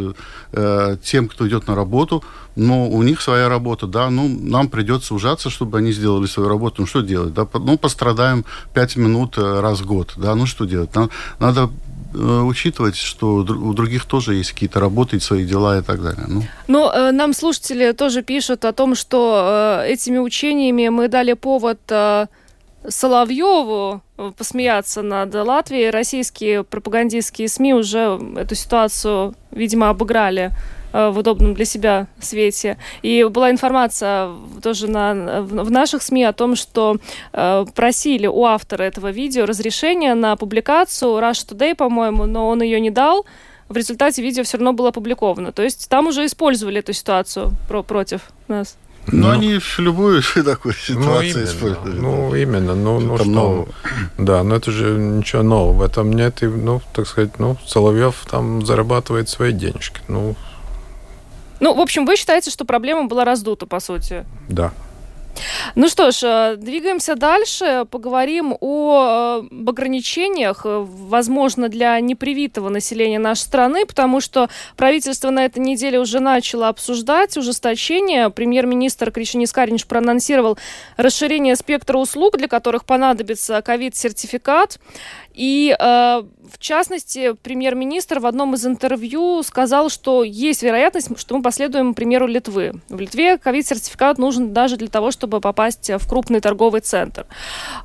э, 0.53 0.97
тем, 1.03 1.27
кто 1.27 1.47
идет 1.47 1.67
на 1.67 1.75
работу, 1.75 2.23
но 2.55 2.89
у 2.89 3.03
них 3.03 3.21
своя 3.21 3.47
работа, 3.47 3.85
да, 3.87 4.09
ну, 4.09 4.27
нам 4.27 4.69
придется 4.69 5.13
ужаться, 5.13 5.49
чтобы 5.51 5.77
они 5.77 5.91
сделали 5.91 6.25
свою 6.25 6.49
работу, 6.49 6.81
ну, 6.81 6.87
что 6.87 7.01
делать, 7.01 7.33
да, 7.33 7.47
ну, 7.53 7.77
пострадаем 7.77 8.43
пять 8.73 8.95
минут 8.95 9.37
э, 9.37 9.59
раз 9.59 9.81
в 9.81 9.85
год, 9.85 10.13
да, 10.17 10.35
ну, 10.35 10.47
что 10.47 10.65
делать, 10.65 10.95
надо, 10.95 11.11
надо 11.39 11.69
Э, 11.69 11.90
учитывать, 12.13 12.95
что 12.95 13.37
у 13.37 13.73
других 13.73 14.05
тоже 14.05 14.35
есть 14.35 14.51
какие-то 14.53 14.79
работы, 14.79 15.19
свои 15.19 15.45
дела 15.45 15.79
и 15.79 15.81
так 15.81 16.01
далее. 16.01 16.25
Ну, 16.27 16.43
Но 16.67 16.91
э, 16.93 17.11
нам 17.11 17.33
слушатели 17.33 17.91
тоже 17.91 18.21
пишут 18.21 18.65
о 18.65 18.73
том, 18.73 18.95
что 18.95 19.81
э, 19.83 19.91
этими 19.91 20.17
учениями 20.17 20.89
мы 20.89 21.07
дали 21.07 21.33
повод 21.33 21.79
э, 21.89 22.27
Соловьеву 22.87 24.01
э, 24.17 24.31
посмеяться 24.37 25.01
над 25.01 25.33
Латвией. 25.33 25.89
Российские 25.89 26.63
пропагандистские 26.63 27.47
СМИ 27.47 27.73
уже 27.73 28.19
эту 28.37 28.55
ситуацию, 28.55 29.35
видимо, 29.51 29.89
обыграли 29.89 30.51
Э, 30.51 30.80
в 30.91 31.17
удобном 31.17 31.53
для 31.53 31.65
себя 31.65 32.07
свете. 32.19 32.77
И 33.01 33.23
была 33.23 33.51
информация 33.51 34.29
тоже 34.61 34.87
на, 34.87 35.41
в 35.41 35.71
наших 35.71 36.01
СМИ 36.01 36.23
о 36.23 36.33
том, 36.33 36.55
что 36.55 36.97
э, 37.33 37.65
просили 37.73 38.27
у 38.27 38.45
автора 38.45 38.83
этого 38.83 39.11
видео 39.11 39.45
разрешения 39.45 40.13
на 40.15 40.35
публикацию 40.35 41.11
Rush 41.11 41.47
Today, 41.47 41.75
по-моему, 41.75 42.25
но 42.25 42.47
он 42.47 42.61
ее 42.61 42.79
не 42.79 42.91
дал. 42.91 43.25
В 43.69 43.77
результате 43.77 44.21
видео 44.21 44.43
все 44.43 44.57
равно 44.57 44.73
было 44.73 44.89
опубликовано. 44.89 45.51
То 45.51 45.63
есть 45.63 45.87
там 45.89 46.07
уже 46.07 46.25
использовали 46.25 46.79
эту 46.79 46.93
ситуацию 46.93 47.53
про 47.67 47.83
против 47.83 48.21
нас. 48.47 48.75
Ну, 49.07 49.27
ну, 49.27 49.29
они 49.31 49.57
в 49.57 49.79
любую 49.79 50.21
такую 50.45 50.73
ситуацию 50.73 51.37
ну, 51.37 51.43
используют. 51.43 51.85
Ну, 51.85 52.35
именно. 52.35 52.75
Ну, 52.75 52.99
ну 52.99 53.17
что? 53.17 53.25
Нового. 53.25 53.67
Да, 54.17 54.43
но 54.43 54.55
это 54.55 54.71
же 54.71 54.91
ничего 54.91 55.41
нового 55.43 55.73
в 55.73 55.81
этом 55.81 56.13
нет. 56.13 56.43
И, 56.43 56.47
ну, 56.47 56.81
так 56.93 57.07
сказать, 57.07 57.39
ну, 57.39 57.57
Соловьев 57.65 58.25
там 58.29 58.65
зарабатывает 58.65 59.29
свои 59.29 59.53
денежки. 59.53 60.01
Ну, 60.07 60.35
ну, 61.61 61.73
в 61.73 61.79
общем, 61.79 62.05
вы 62.05 62.17
считаете, 62.17 62.51
что 62.51 62.65
проблема 62.65 63.05
была 63.05 63.23
раздута, 63.23 63.65
по 63.65 63.79
сути? 63.79 64.25
Да. 64.49 64.73
Ну 65.75 65.87
что 65.87 66.11
ж, 66.11 66.23
э, 66.23 66.55
двигаемся 66.57 67.15
дальше. 67.15 67.85
Поговорим 67.89 68.55
о, 68.59 69.41
об 69.41 69.69
ограничениях, 69.69 70.61
э, 70.65 70.85
возможно, 70.85 71.69
для 71.69 71.99
непривитого 71.99 72.69
населения 72.69 73.19
нашей 73.19 73.41
страны, 73.41 73.85
потому 73.85 74.21
что 74.21 74.49
правительство 74.75 75.29
на 75.29 75.45
этой 75.45 75.59
неделе 75.59 75.99
уже 75.99 76.19
начало 76.19 76.67
обсуждать 76.67 77.37
ужесточение. 77.37 78.29
Премьер-министр 78.29 79.11
Кришинис 79.11 79.51
Каринч 79.51 79.85
проанонсировал 79.85 80.57
расширение 80.97 81.55
спектра 81.55 81.97
услуг, 81.97 82.37
для 82.37 82.47
которых 82.47 82.85
понадобится 82.85 83.61
ковид-сертификат. 83.61 84.79
И 85.33 85.75
э, 85.77 86.23
в 86.51 86.57
частности, 86.59 87.33
премьер-министр 87.33 88.19
в 88.19 88.25
одном 88.25 88.55
из 88.55 88.65
интервью 88.65 89.41
сказал, 89.43 89.89
что 89.89 90.23
есть 90.23 90.63
вероятность, 90.63 91.17
что 91.17 91.37
мы 91.37 91.41
последуем 91.41 91.93
примеру 91.93 92.27
Литвы. 92.27 92.73
В 92.89 92.99
Литве 92.99 93.37
ковид-сертификат 93.37 94.17
нужен 94.17 94.53
даже 94.53 94.77
для 94.77 94.89
того, 94.89 95.11
чтобы 95.11 95.39
попасть 95.39 95.89
в 95.89 96.07
крупный 96.07 96.41
торговый 96.41 96.81
центр. 96.81 97.25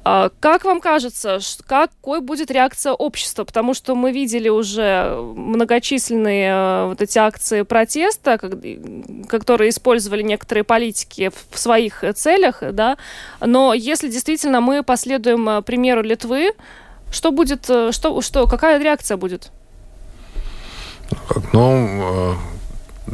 Э, 0.05 0.31
как 0.41 0.65
вам 0.65 0.81
кажется, 0.81 1.39
какой 1.67 2.21
будет 2.21 2.51
реакция 2.51 2.93
общества? 2.93 3.45
Потому 3.45 3.75
что 3.75 3.95
мы 3.95 4.13
видели 4.13 4.49
уже 4.49 5.17
многочисленные 5.17 6.51
э, 6.51 6.87
вот 6.89 7.03
эти 7.03 7.19
акции 7.19 7.63
протеста, 7.63 8.39
которые 9.29 9.71
использовали 9.71 10.23
некоторые 10.23 10.65
политики 10.65 11.31
в 11.51 11.59
своих 11.59 12.05
целях, 12.15 12.63
да, 12.73 12.97
но 13.41 13.75
если 13.75 14.09
действительно 14.09 14.61
мы 14.61 14.83
последуем 14.83 15.49
э, 15.49 15.63
примеру 15.63 16.03
Литвы, 16.03 16.53
что 17.11 17.33
будет, 17.33 17.71
э, 17.71 17.93
что, 17.93 18.21
что, 18.21 18.47
какая 18.47 18.83
реакция 18.83 19.17
будет? 19.17 19.51
Ну, 21.53 22.37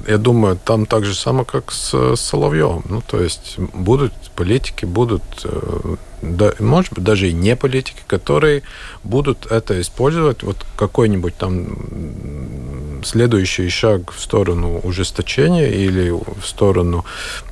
э, 0.06 0.08
я 0.08 0.18
думаю, 0.18 0.58
там 0.64 0.86
так 0.86 1.04
же 1.04 1.14
самое, 1.14 1.44
как 1.44 1.70
с 1.72 2.16
Соловьевым. 2.16 2.84
Ну, 2.88 3.02
то 3.06 3.20
есть 3.20 3.58
будут 3.58 4.12
политики, 4.34 4.86
будут, 4.86 5.22
э, 5.44 5.96
да, 6.22 6.52
может 6.58 6.94
быть, 6.94 7.04
даже 7.04 7.28
и 7.28 7.32
не 7.32 7.54
политики, 7.56 8.02
которые 8.06 8.62
будут 9.04 9.46
это 9.46 9.80
использовать. 9.80 10.42
Вот 10.42 10.56
какой-нибудь 10.76 11.36
там 11.36 13.02
следующий 13.04 13.68
шаг 13.68 14.12
в 14.12 14.20
сторону 14.20 14.80
ужесточения 14.82 15.68
или 15.68 16.10
в 16.10 16.44
сторону 16.44 17.04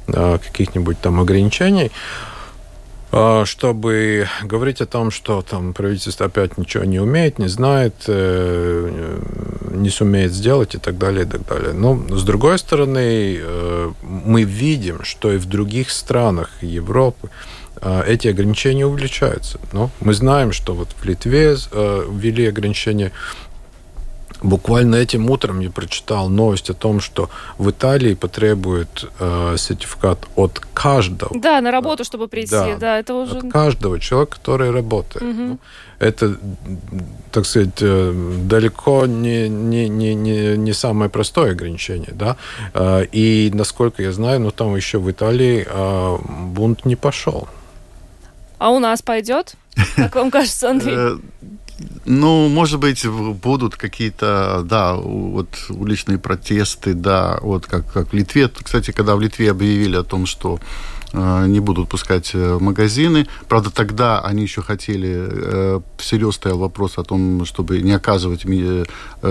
каких-нибудь 0.06 1.00
там 1.00 1.20
ограничений– 1.20 1.92
чтобы 3.10 4.28
говорить 4.44 4.80
о 4.80 4.86
том, 4.86 5.10
что 5.10 5.42
там 5.42 5.72
правительство 5.72 6.26
опять 6.26 6.56
ничего 6.58 6.84
не 6.84 7.00
умеет, 7.00 7.38
не 7.40 7.48
знает, 7.48 7.94
э, 8.06 9.18
не 9.70 9.90
сумеет 9.90 10.32
сделать 10.32 10.76
и 10.76 10.78
так 10.78 10.96
далее, 10.96 11.24
и 11.24 11.28
так 11.28 11.44
далее. 11.46 11.72
Но, 11.72 12.00
с 12.16 12.22
другой 12.22 12.58
стороны, 12.58 13.36
э, 13.40 13.90
мы 14.02 14.44
видим, 14.44 15.02
что 15.02 15.32
и 15.32 15.38
в 15.38 15.46
других 15.46 15.90
странах 15.90 16.50
Европы 16.60 17.30
э, 17.82 18.04
эти 18.06 18.28
ограничения 18.28 18.86
увеличаются. 18.86 19.58
Но 19.72 19.90
мы 20.00 20.14
знаем, 20.14 20.52
что 20.52 20.74
вот 20.74 20.90
в 20.96 21.04
Литве 21.04 21.56
ввели 21.72 22.46
ограничения 22.46 23.10
Буквально 24.42 24.96
этим 24.96 25.30
утром 25.30 25.60
я 25.60 25.70
прочитал 25.70 26.28
новость 26.28 26.70
о 26.70 26.74
том, 26.74 27.00
что 27.00 27.28
в 27.58 27.70
Италии 27.70 28.14
потребуют 28.14 29.10
э, 29.18 29.56
сертификат 29.58 30.18
от 30.36 30.60
каждого. 30.72 31.38
Да, 31.38 31.60
на 31.60 31.70
работу, 31.70 32.04
чтобы 32.04 32.28
прийти. 32.28 32.50
Да, 32.50 32.76
да 32.76 32.98
это 32.98 33.14
уже... 33.14 33.38
От 33.38 33.52
каждого 33.52 34.00
человека, 34.00 34.36
который 34.36 34.70
работает. 34.70 35.22
Угу. 35.22 35.58
Это, 35.98 36.36
так 37.30 37.44
сказать, 37.44 37.82
э, 37.82 38.38
далеко 38.44 39.06
не, 39.06 39.48
не, 39.48 39.88
не, 39.88 40.14
не, 40.14 40.56
не 40.56 40.72
самое 40.72 41.10
простое 41.10 41.52
ограничение. 41.52 42.12
Да? 42.12 42.36
Э, 42.72 43.04
и, 43.12 43.50
насколько 43.52 44.02
я 44.02 44.12
знаю, 44.12 44.40
ну, 44.40 44.50
там 44.50 44.74
еще 44.74 44.98
в 44.98 45.10
Италии 45.10 45.66
э, 45.68 46.18
бунт 46.54 46.86
не 46.86 46.96
пошел. 46.96 47.48
А 48.58 48.70
у 48.70 48.78
нас 48.78 49.02
пойдет? 49.02 49.54
Как 49.96 50.14
вам 50.14 50.30
кажется, 50.30 50.70
Андрей? 50.70 51.18
Ну, 52.04 52.48
может 52.48 52.80
быть, 52.80 53.06
будут 53.06 53.76
какие-то, 53.76 54.62
да, 54.64 54.94
вот 54.94 55.48
уличные 55.68 56.18
протесты, 56.18 56.94
да, 56.94 57.38
вот 57.40 57.66
как, 57.66 57.90
как 57.92 58.12
в 58.12 58.14
Литве. 58.14 58.48
Кстати, 58.48 58.90
когда 58.90 59.16
в 59.16 59.20
Литве 59.20 59.50
объявили 59.50 59.96
о 59.96 60.02
том, 60.02 60.26
что 60.26 60.60
не 61.12 61.60
будут 61.60 61.88
пускать 61.88 62.30
э, 62.34 62.58
магазины. 62.60 63.26
Правда, 63.48 63.70
тогда 63.70 64.20
они 64.20 64.42
еще 64.42 64.62
хотели, 64.62 65.28
э, 65.30 65.80
всерьез 65.96 66.36
стоял 66.36 66.58
вопрос 66.58 66.98
о 66.98 67.02
том, 67.02 67.44
чтобы 67.44 67.82
не 67.82 67.92
оказывать, 67.92 68.42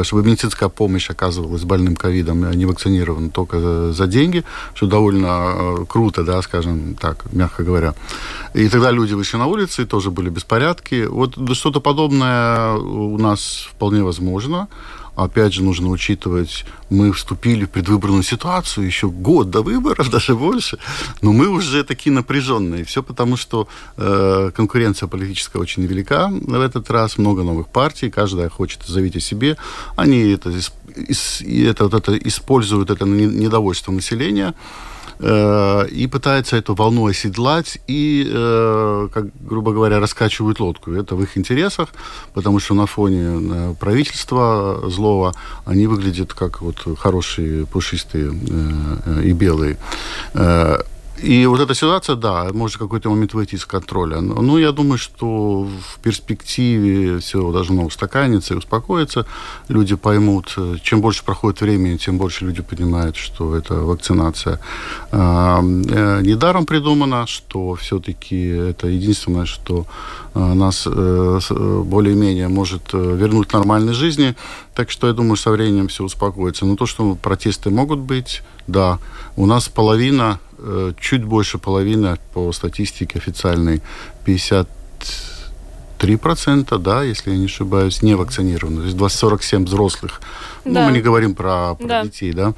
чтобы 0.03 0.23
медицинская 0.23 0.69
помощь 0.69 1.09
оказывалась 1.09 1.63
больным 1.63 1.95
ковидом, 1.95 2.49
не 2.51 2.65
вакцинированным 2.65 3.29
только 3.29 3.91
за 3.93 4.07
деньги, 4.07 4.43
что 4.73 4.87
довольно 4.87 5.85
круто, 5.87 6.23
да, 6.23 6.41
скажем 6.41 6.95
так, 6.95 7.25
мягко 7.31 7.63
говоря. 7.63 7.93
И 8.53 8.67
тогда 8.69 8.91
люди 8.91 9.13
вышли 9.13 9.37
на 9.37 9.47
улицы, 9.47 9.85
тоже 9.85 10.11
были 10.11 10.29
беспорядки. 10.29 11.05
Вот 11.05 11.35
что-то 11.53 11.79
подобное 11.79 12.73
у 12.73 13.17
нас 13.17 13.67
вполне 13.71 14.03
возможно 14.03 14.67
опять 15.23 15.53
же, 15.53 15.63
нужно 15.63 15.89
учитывать, 15.89 16.65
мы 16.89 17.11
вступили 17.11 17.65
в 17.65 17.69
предвыборную 17.69 18.23
ситуацию 18.23 18.85
еще 18.85 19.09
год 19.09 19.49
до 19.49 19.61
выборов, 19.61 20.09
даже 20.11 20.35
больше, 20.35 20.77
но 21.21 21.31
мы 21.33 21.47
уже 21.49 21.83
такие 21.83 22.11
напряженные. 22.11 22.83
Все 22.83 23.03
потому, 23.03 23.37
что 23.37 23.67
э, 23.97 24.51
конкуренция 24.55 25.07
политическая 25.07 25.59
очень 25.59 25.85
велика 25.85 26.29
в 26.29 26.61
этот 26.61 26.89
раз, 26.89 27.17
много 27.17 27.43
новых 27.43 27.67
партий, 27.67 28.09
каждая 28.09 28.49
хочет 28.49 28.83
заявить 28.85 29.15
о 29.15 29.19
себе. 29.19 29.57
Они 29.95 30.31
это, 30.31 30.49
это, 30.49 31.83
вот 31.83 31.93
это 31.93 32.17
используют 32.17 32.89
это 32.89 33.05
недовольство 33.05 33.91
населения. 33.91 34.53
Э, 35.21 35.85
и 35.91 36.07
пытается 36.07 36.55
эту 36.55 36.75
волну 36.75 37.05
оседлать 37.07 37.79
и, 37.87 38.25
э, 38.25 39.09
как, 39.13 39.25
грубо 39.41 39.73
говоря, 39.73 39.99
раскачивают 39.99 40.61
лодку. 40.61 40.91
Это 40.93 41.15
в 41.15 41.23
их 41.23 41.37
интересах, 41.37 41.89
потому 42.33 42.59
что 42.59 42.73
на 42.73 42.85
фоне 42.85 43.23
э, 43.23 43.73
правительства 43.77 44.81
злого 44.89 45.33
они 45.65 45.87
выглядят 45.87 46.33
как 46.33 46.61
вот 46.61 46.97
хорошие, 46.97 47.65
пушистые 47.65 48.31
и 49.23 49.33
белые. 49.33 49.77
И 51.21 51.45
вот 51.45 51.59
эта 51.59 51.73
ситуация, 51.73 52.15
да, 52.15 52.49
может 52.53 52.75
в 52.77 52.79
какой-то 52.79 53.09
момент 53.09 53.33
выйти 53.33 53.55
из 53.55 53.65
контроля. 53.65 54.21
Но 54.21 54.41
ну, 54.41 54.57
я 54.57 54.71
думаю, 54.71 54.97
что 54.97 55.63
в 55.63 55.99
перспективе 56.01 57.19
все 57.19 57.51
должно 57.51 57.85
устаканиться 57.85 58.53
и 58.53 58.57
успокоиться. 58.57 59.25
Люди 59.67 59.95
поймут, 59.95 60.55
чем 60.81 61.01
больше 61.01 61.23
проходит 61.23 61.61
времени, 61.61 61.97
тем 61.97 62.17
больше 62.17 62.45
люди 62.45 62.61
понимают, 62.61 63.15
что 63.15 63.55
эта 63.55 63.73
вакцинация 63.75 64.59
э, 65.11 65.61
недаром 65.61 66.65
придумана, 66.65 67.27
что 67.27 67.75
все-таки 67.75 68.47
это 68.47 68.87
единственное, 68.87 69.45
что 69.45 69.85
а, 70.33 70.53
нас 70.53 70.87
э, 70.87 71.39
более-менее 71.85 72.47
может 72.47 72.93
э, 72.93 72.97
вернуть 72.97 73.47
к 73.47 73.53
нормальной 73.53 73.93
жизни. 73.93 74.35
Так 74.79 74.91
что 74.91 75.07
я 75.07 75.13
думаю, 75.13 75.35
со 75.35 75.51
временем 75.51 75.89
все 75.89 76.05
успокоится. 76.05 76.65
Но 76.65 76.77
то, 76.77 76.85
что 76.85 77.15
протесты 77.15 77.69
могут 77.69 77.99
быть, 77.99 78.43
да. 78.65 78.99
У 79.35 79.45
нас 79.45 79.67
половина 79.67 80.39
Э, 80.61 80.91
чуть 80.99 81.23
больше 81.23 81.57
половины 81.57 82.17
по 82.33 82.51
статистике 82.51 83.17
официальной, 83.17 83.81
53%, 85.99 86.77
да, 86.77 87.03
если 87.03 87.31
я 87.31 87.37
не 87.37 87.45
ошибаюсь, 87.45 88.01
не 88.01 88.15
вакцинированы. 88.15 88.77
То 88.77 88.83
есть 88.85 88.97
247 88.97 89.65
взрослых 89.65 90.21
да. 90.65 90.81
Ну, 90.81 90.87
мы 90.87 90.91
не 90.91 91.01
говорим 91.01 91.35
про, 91.35 91.75
про 91.75 91.87
да. 91.87 92.03
детей, 92.03 92.33
да. 92.33 92.53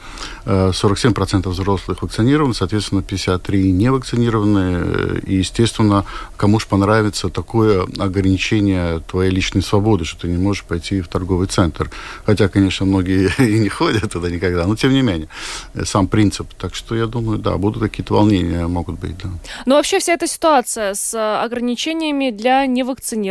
47% 0.46 1.46
э, 1.46 1.50
взрослых 1.50 2.02
вакцинированы, 2.02 2.54
соответственно, 2.54 3.02
53 3.02 3.72
не 3.72 3.92
вакцинированы. 3.92 5.20
И, 5.26 5.36
естественно, 5.36 6.06
кому 6.38 6.60
же 6.60 6.68
понравится 6.68 7.30
такое 7.30 7.86
ограничение 8.00 9.00
твоей 9.00 9.32
личной 9.32 9.62
свободы, 9.62 10.06
что 10.06 10.22
ты 10.22 10.28
не 10.28 10.38
можешь 10.38 10.64
пойти 10.64 11.02
в 11.02 11.08
торговый 11.08 11.48
центр. 11.48 11.90
Хотя, 12.26 12.48
конечно, 12.48 12.86
многие 12.86 13.32
и 13.38 13.60
не 13.60 13.70
ходят 13.70 14.12
туда 14.12 14.30
никогда, 14.30 14.66
но 14.68 14.76
тем 14.76 14.94
не 14.94 15.02
менее, 15.02 15.28
э, 15.74 15.86
сам 15.86 16.08
принцип. 16.08 16.48
Так 16.58 16.76
что 16.76 16.96
я 16.96 17.06
думаю, 17.06 17.38
да, 17.38 17.58
будут 17.58 17.82
какие-то 17.82 18.14
волнения, 18.14 18.68
могут 18.68 19.00
быть, 19.00 19.18
да. 19.18 19.30
Ну, 19.66 19.76
вообще 19.76 20.00
вся 20.00 20.14
эта 20.14 20.28
ситуация 20.28 20.94
с 20.94 21.14
э, 21.14 21.44
ограничениями 21.44 22.32
для 22.32 22.66
невакцинированных. 22.66 23.31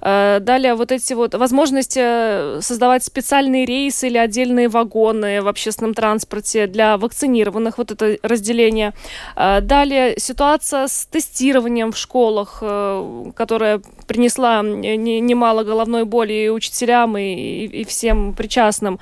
Далее 0.00 0.74
вот 0.74 0.92
эти 0.92 1.14
вот 1.14 1.34
возможности 1.34 2.60
создавать 2.60 3.04
специальные 3.04 3.66
рейсы 3.66 4.06
или 4.08 4.18
отдельные 4.18 4.68
вагоны 4.68 5.42
в 5.42 5.48
общественном 5.48 5.94
транспорте 5.94 6.66
для 6.66 6.96
вакцинированных, 6.96 7.78
вот 7.78 7.90
это 7.90 8.18
разделение. 8.22 8.92
А, 9.36 9.60
далее 9.60 10.14
ситуация 10.18 10.86
с 10.86 11.06
тестированием 11.06 11.92
в 11.92 11.96
школах, 11.96 12.58
э, 12.62 13.32
которая 13.34 13.80
принесла 14.06 14.62
немало 14.62 15.64
головной 15.64 16.04
боли 16.04 16.32
и 16.32 16.48
учителям, 16.48 17.16
и, 17.16 17.84
всем 17.84 18.34
причастным. 18.34 18.98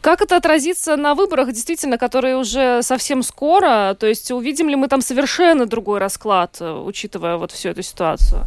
Как 0.00 0.22
это 0.22 0.36
отразится 0.36 0.96
на 0.96 1.14
выборах, 1.14 1.52
действительно, 1.52 1.98
которые 1.98 2.36
уже 2.36 2.82
совсем 2.82 3.22
скоро? 3.22 3.96
То 3.98 4.06
есть 4.06 4.30
увидим 4.30 4.68
ли 4.68 4.76
мы 4.76 4.88
там 4.88 5.00
совершенно 5.00 5.66
другой 5.66 5.98
расклад, 5.98 6.56
э, 6.60 6.72
учитывая 6.72 7.36
вот 7.36 7.52
всю 7.52 7.70
эту 7.70 7.82
ситуацию? 7.82 8.46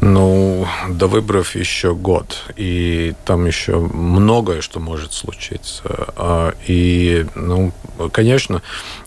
Ну, 0.00 0.66
до 0.88 1.06
выборов 1.06 1.56
еще 1.56 1.94
год, 1.94 2.42
и 2.56 3.14
там 3.24 3.46
еще 3.46 3.78
многое, 3.78 4.60
что 4.60 4.78
может 4.78 5.12
случиться. 5.12 5.82
А, 6.16 6.54
и, 6.66 7.26
ну, 7.34 7.72
конечно, 8.12 8.62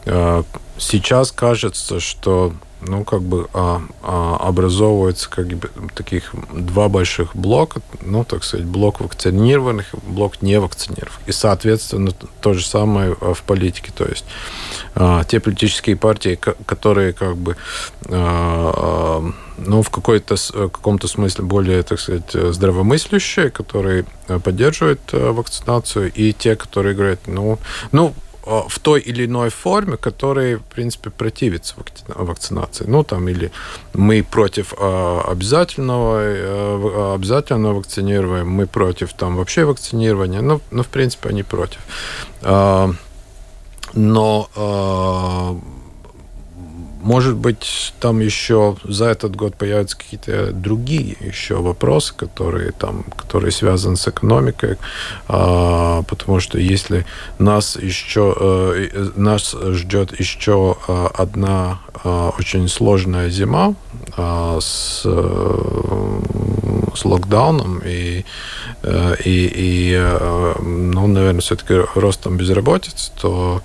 а, 0.06 0.44
сейчас 0.78 1.32
кажется, 1.32 2.00
что 2.00 2.54
ну, 2.82 3.04
как 3.04 3.22
бы 3.22 3.48
а, 3.54 3.82
а, 4.02 4.38
образовывается 4.38 5.30
как 5.30 5.48
бы 5.48 5.70
таких 5.94 6.34
два 6.54 6.88
больших 6.88 7.36
блока, 7.36 7.82
ну, 8.02 8.24
так 8.24 8.44
сказать, 8.44 8.66
блок 8.66 9.02
вакцинированных 9.02 9.88
блок 10.04 10.42
невакцинированных. 10.42 11.20
И, 11.28 11.32
соответственно, 11.32 12.12
то 12.42 12.54
же 12.54 12.66
самое 12.66 13.16
в 13.16 13.42
политике. 13.44 13.92
То 13.94 14.06
есть 14.06 14.26
а, 14.96 15.24
те 15.26 15.40
политические 15.40 15.98
партии, 15.98 16.40
которые 16.66 17.14
как 17.14 17.38
бы 17.38 17.58
а, 18.08 19.30
а 19.60 19.70
ну, 19.70 19.82
в 19.82 19.90
какой-то 19.90 20.36
каком-то 20.54 21.08
смысле 21.08 21.44
более, 21.44 21.84
так 21.84 22.00
сказать, 22.00 22.32
здравомыслящие, 22.32 23.50
которые 23.50 24.06
поддерживают 24.44 25.02
а, 25.12 25.32
вакцинацию, 25.32 26.12
и 26.14 26.34
те, 26.34 26.56
которые 26.56 26.96
говорят, 26.96 27.20
ну, 27.28 27.60
ну, 27.92 28.14
в 28.46 28.80
той 28.80 29.00
или 29.02 29.26
иной 29.26 29.50
форме, 29.50 29.96
которые, 29.98 30.58
в 30.58 30.64
принципе, 30.64 31.12
противятся 31.12 31.76
вакцинации. 32.08 32.86
Ну, 32.88 33.04
там, 33.04 33.28
или 33.30 33.52
мы 33.94 34.24
против 34.24 34.74
обязательного, 34.74 36.20
э, 36.22 37.14
обязательного 37.14 37.76
вакцинирования, 37.76 38.46
мы 38.46 38.66
против 38.66 39.14
там 39.14 39.36
вообще 39.36 39.66
вакцинирования, 39.66 40.42
ну, 40.42 40.62
ну 40.72 40.82
в 40.82 40.88
принципе, 40.88 41.30
они 41.30 41.44
против. 41.44 41.80
Но 43.94 45.60
может 47.02 47.36
быть, 47.36 47.94
там 48.00 48.20
еще 48.20 48.76
за 48.84 49.06
этот 49.06 49.36
год 49.36 49.56
появятся 49.56 49.98
какие-то 49.98 50.52
другие 50.52 51.16
еще 51.22 51.56
вопросы, 51.56 52.14
которые, 52.14 52.72
там, 52.72 53.04
которые 53.16 53.52
связаны 53.52 53.96
с 53.96 54.08
экономикой, 54.08 54.78
а, 55.28 56.04
потому 56.04 56.40
что 56.40 56.60
если 56.60 57.06
нас 57.38 57.78
еще 57.78 58.36
э, 58.38 59.10
нас 59.16 59.56
ждет 59.72 60.20
еще 60.20 60.78
э, 60.88 61.08
одна 61.14 61.80
э, 62.04 62.32
очень 62.38 62.68
сложная 62.68 63.30
зима 63.30 63.76
с, 64.18 65.06
с 66.96 67.06
локдауном 67.06 67.82
и, 67.86 68.26
и, 68.84 69.52
и 69.56 70.16
ну, 70.62 71.08
наверное, 71.08 71.42
все-таки 71.42 71.76
ростом 71.96 72.36
безработицы, 72.36 73.12
то 73.22 73.62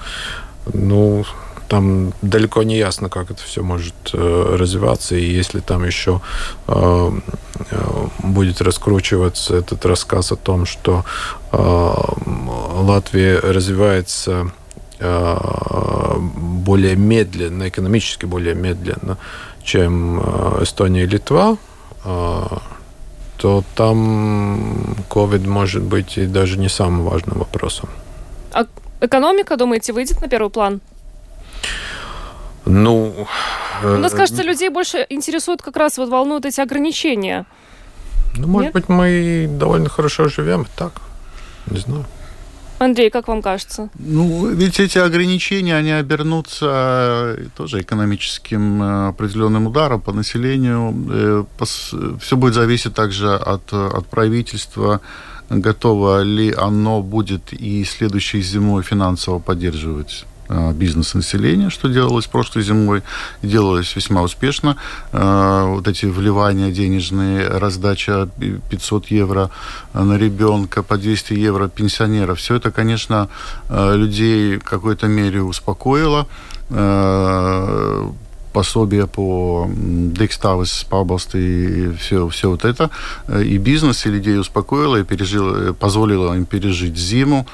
ну, 0.73 1.25
там 1.75 2.13
далеко 2.23 2.63
не 2.63 2.77
ясно, 2.77 3.09
как 3.09 3.33
это 3.33 3.43
все 3.43 3.63
может 3.63 3.95
э, 4.13 4.57
развиваться, 4.57 5.17
и 5.17 5.25
если 5.25 5.59
там 5.61 5.85
еще 5.85 6.21
э, 6.69 7.11
э, 7.71 8.07
будет 8.19 8.61
раскручиваться 8.61 9.57
этот 9.57 9.85
рассказ 9.85 10.33
о 10.33 10.37
том, 10.37 10.67
что 10.67 11.05
Латвия 11.53 13.41
развивается 13.41 14.53
более 16.67 16.97
медленно, 16.97 17.69
экономически 17.69 18.27
более 18.27 18.55
медленно, 18.55 19.19
чем 19.65 20.21
Эстония 20.63 21.03
и 21.03 21.07
Литва, 21.07 21.57
то 22.05 23.65
там 23.75 24.97
COVID 25.11 25.49
может 25.49 25.83
быть 25.83 26.19
и 26.19 26.27
даже 26.27 26.59
не 26.59 26.69
самым 26.69 27.05
важным 27.05 27.39
вопросом. 27.39 27.89
А 28.53 28.65
экономика, 29.01 29.57
думаете, 29.57 29.93
выйдет 29.93 30.21
на 30.21 30.29
первый 30.29 30.51
план? 30.51 30.81
Ну... 32.65 33.27
У 33.83 33.87
нас, 33.87 34.13
кажется, 34.13 34.43
людей 34.43 34.69
больше 34.69 35.07
интересуют 35.11 35.61
как 35.61 35.77
раз 35.77 35.99
вот 35.99 36.09
волнуют 36.09 36.47
эти 36.47 36.61
ограничения. 36.61 37.45
Ну, 38.37 38.47
может 38.49 38.67
Нет? 38.67 38.73
быть, 38.75 38.89
мы 38.89 39.47
довольно 39.51 39.89
хорошо 39.89 40.29
живем, 40.29 40.67
так, 40.77 40.93
не 41.67 41.79
знаю. 41.79 42.05
Андрей, 42.79 43.11
как 43.11 43.29
вам 43.29 43.41
кажется? 43.43 43.89
Ну, 43.99 44.47
ведь 44.47 44.81
эти 44.81 44.99
ограничения, 44.99 45.77
они 45.77 45.93
обернутся 45.93 47.37
э, 47.39 47.47
тоже 47.57 47.81
экономическим 47.81 48.83
э, 48.83 49.09
определенным 49.09 49.67
ударом 49.67 50.01
по 50.01 50.13
населению. 50.13 50.93
Э, 51.11 51.45
Все 52.21 52.37
будет 52.37 52.55
зависеть 52.55 52.95
также 52.95 53.35
от, 53.35 53.73
от 53.73 54.07
правительства, 54.07 55.01
готово 55.51 56.23
ли 56.23 56.53
оно 56.53 57.01
будет 57.01 57.53
и 57.53 57.85
следующей 57.85 58.43
зимой 58.43 58.83
финансово 58.83 59.39
поддерживать 59.39 60.27
Э, 60.49 60.73
бизнес-населения, 60.73 61.71
что 61.71 61.89
делалось 61.89 62.27
прошлой 62.27 62.63
зимой, 62.63 63.03
делалось 63.43 63.97
весьма 63.97 64.23
успешно. 64.23 64.77
Э, 65.13 65.65
вот 65.69 65.89
эти 65.89 66.05
вливания 66.05 66.71
денежные, 66.71 67.49
раздача 67.49 68.29
500 68.69 69.07
евро 69.07 69.51
на 69.95 70.19
ребенка, 70.19 70.83
по 70.83 70.99
200 70.99 71.33
евро 71.33 71.69
пенсионеров, 71.69 72.39
все 72.39 72.57
это, 72.57 72.71
конечно, 72.71 73.29
э, 73.71 73.97
людей 73.97 74.59
в 74.59 74.65
какой-то 74.65 75.07
мере 75.07 75.43
успокоило 75.43 76.27
пособия 78.53 79.07
по 79.07 79.69
Декставис, 79.69 80.87
Пабалст 80.89 81.35
и 81.35 81.93
все, 81.99 82.29
все 82.29 82.51
вот 82.51 82.65
это. 82.65 82.89
И 83.29 83.59
бизнес, 83.59 84.07
и 84.07 84.11
людей 84.11 84.39
успокоило, 84.39 84.97
и 84.97 85.05
пережил, 85.05 85.75
позволило 85.75 86.35
им 86.35 86.47
пережить 86.47 86.97
зиму. 86.97 87.47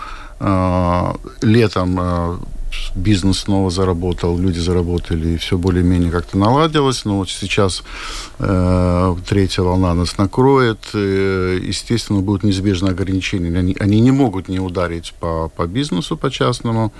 Летом 1.42 1.98
бизнес 2.94 3.40
снова 3.40 3.70
заработал, 3.70 4.38
люди 4.38 4.58
заработали, 4.58 5.30
и 5.30 5.36
все 5.36 5.56
более-менее 5.58 6.10
как-то 6.10 6.38
наладилось. 6.38 7.04
Но 7.04 7.18
вот 7.18 7.30
сейчас 7.30 7.82
э, 8.38 9.16
третья 9.28 9.62
волна 9.62 9.94
нас 9.94 10.18
накроет. 10.18 10.78
Э, 10.94 11.58
естественно, 11.62 12.20
будут 12.20 12.42
неизбежные 12.42 12.92
ограничения. 12.92 13.56
Они, 13.58 13.76
они 13.78 14.00
не 14.00 14.10
могут 14.10 14.48
не 14.48 14.60
ударить 14.60 15.14
по, 15.20 15.48
по 15.48 15.66
бизнесу, 15.66 16.16
по 16.16 16.30
частному, 16.30 16.92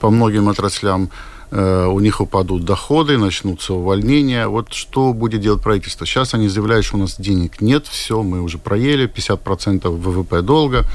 по 0.00 0.10
многим 0.10 0.48
отраслям 0.48 1.10
э, 1.50 1.86
у 1.86 2.00
них 2.00 2.20
упадут 2.20 2.64
доходы, 2.64 3.18
начнутся 3.18 3.74
увольнения. 3.74 4.48
Вот 4.48 4.72
что 4.72 5.12
будет 5.12 5.40
делать 5.40 5.62
правительство? 5.62 6.06
Сейчас 6.06 6.34
они 6.34 6.48
заявляют, 6.48 6.84
что 6.84 6.96
у 6.96 7.00
нас 7.00 7.16
денег 7.18 7.60
нет, 7.60 7.86
все, 7.86 8.22
мы 8.22 8.40
уже 8.40 8.58
проели, 8.58 9.08
50% 9.08 9.88
ВВП 9.88 10.42
долга. 10.42 10.86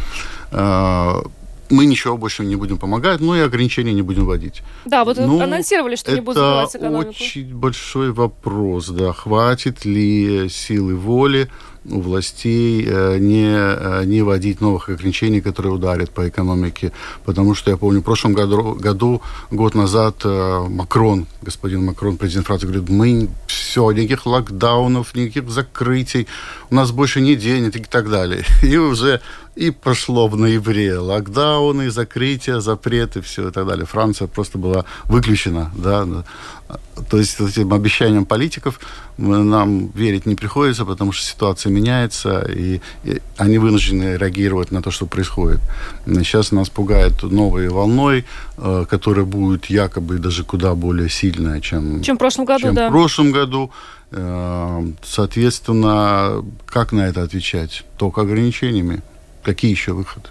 Мы 1.69 1.85
ничего 1.85 2.17
больше 2.17 2.43
не 2.43 2.55
будем 2.55 2.77
помогать, 2.77 3.19
ну 3.19 3.35
и 3.35 3.39
ограничения 3.39 3.93
не 3.93 4.01
будем 4.01 4.25
вводить. 4.25 4.61
Да, 4.85 5.03
вот 5.03 5.17
ну, 5.17 5.41
анонсировали, 5.41 5.95
что 5.95 6.13
не 6.13 6.21
будут 6.21 6.37
сбивать 6.37 6.75
экономику. 6.75 7.11
Это 7.11 7.23
очень 7.23 7.55
большой 7.55 8.11
вопрос, 8.11 8.89
да, 8.89 9.13
хватит 9.13 9.85
ли 9.85 10.49
силы 10.49 10.95
воли 10.95 11.49
у 11.89 12.01
властей 12.01 12.85
э, 12.85 13.17
не, 13.19 13.47
э, 13.47 14.03
не 14.05 14.21
вводить 14.21 14.61
новых 14.61 14.89
ограничений, 14.89 15.41
которые 15.41 15.73
ударят 15.73 16.09
по 16.09 16.27
экономике. 16.27 16.91
Потому 17.25 17.55
что 17.55 17.71
я 17.71 17.77
помню, 17.77 18.01
в 18.01 18.03
прошлом 18.03 18.33
году, 18.33 18.73
году 18.73 19.21
год 19.51 19.75
назад 19.75 20.15
э, 20.23 20.65
Макрон, 20.69 21.27
господин 21.41 21.85
Макрон, 21.85 22.17
президент 22.17 22.47
Франции, 22.47 22.67
говорит, 22.67 22.89
мы 22.89 23.29
все, 23.47 23.91
никаких 23.91 24.25
локдаунов, 24.25 25.15
никаких 25.15 25.49
закрытий, 25.49 26.27
у 26.69 26.75
нас 26.75 26.91
больше 26.91 27.21
не 27.21 27.35
денег 27.35 27.75
и 27.75 27.83
так 27.83 28.09
далее. 28.09 28.43
И 28.63 28.77
уже 28.77 29.21
и 29.57 29.71
пошло 29.71 30.27
в 30.27 30.37
ноябре 30.37 30.97
локдауны, 30.99 31.89
закрытия, 31.89 32.59
запреты, 32.59 33.21
все 33.21 33.49
и 33.49 33.51
так 33.51 33.65
далее. 33.65 33.85
Франция 33.85 34.27
просто 34.27 34.57
была 34.57 34.85
выключена, 35.05 35.71
да. 35.75 36.05
То 37.09 37.17
есть 37.17 37.39
этим 37.39 37.73
обещаниям 37.73 38.25
политиков 38.25 38.79
нам 39.17 39.87
верить 39.95 40.25
не 40.25 40.35
приходится, 40.35 40.85
потому 40.85 41.11
что 41.11 41.25
ситуация 41.25 41.71
меняется, 41.71 42.45
и, 42.49 42.81
и 43.03 43.21
они 43.37 43.57
вынуждены 43.57 44.17
реагировать 44.17 44.71
на 44.71 44.81
то, 44.81 44.91
что 44.91 45.05
происходит. 45.05 45.59
Сейчас 46.05 46.51
нас 46.51 46.69
пугает 46.69 47.23
новой 47.23 47.69
волной, 47.69 48.25
э, 48.57 48.85
которая 48.89 49.25
будет 49.25 49.65
якобы 49.65 50.19
даже 50.19 50.43
куда 50.43 50.75
более 50.75 51.09
сильная, 51.09 51.61
чем, 51.61 52.03
чем 52.03 52.17
в 52.17 52.19
прошлом 52.19 52.45
году. 52.45 52.61
Чем 52.61 52.75
да. 52.75 52.89
в 52.89 52.91
прошлом 52.91 53.31
году. 53.31 53.71
Э, 54.11 54.91
соответственно, 55.03 56.43
как 56.67 56.91
на 56.91 57.07
это 57.07 57.23
отвечать? 57.23 57.85
Только 57.97 58.21
ограничениями. 58.21 59.01
Какие 59.43 59.71
еще 59.71 59.93
выходы? 59.93 60.29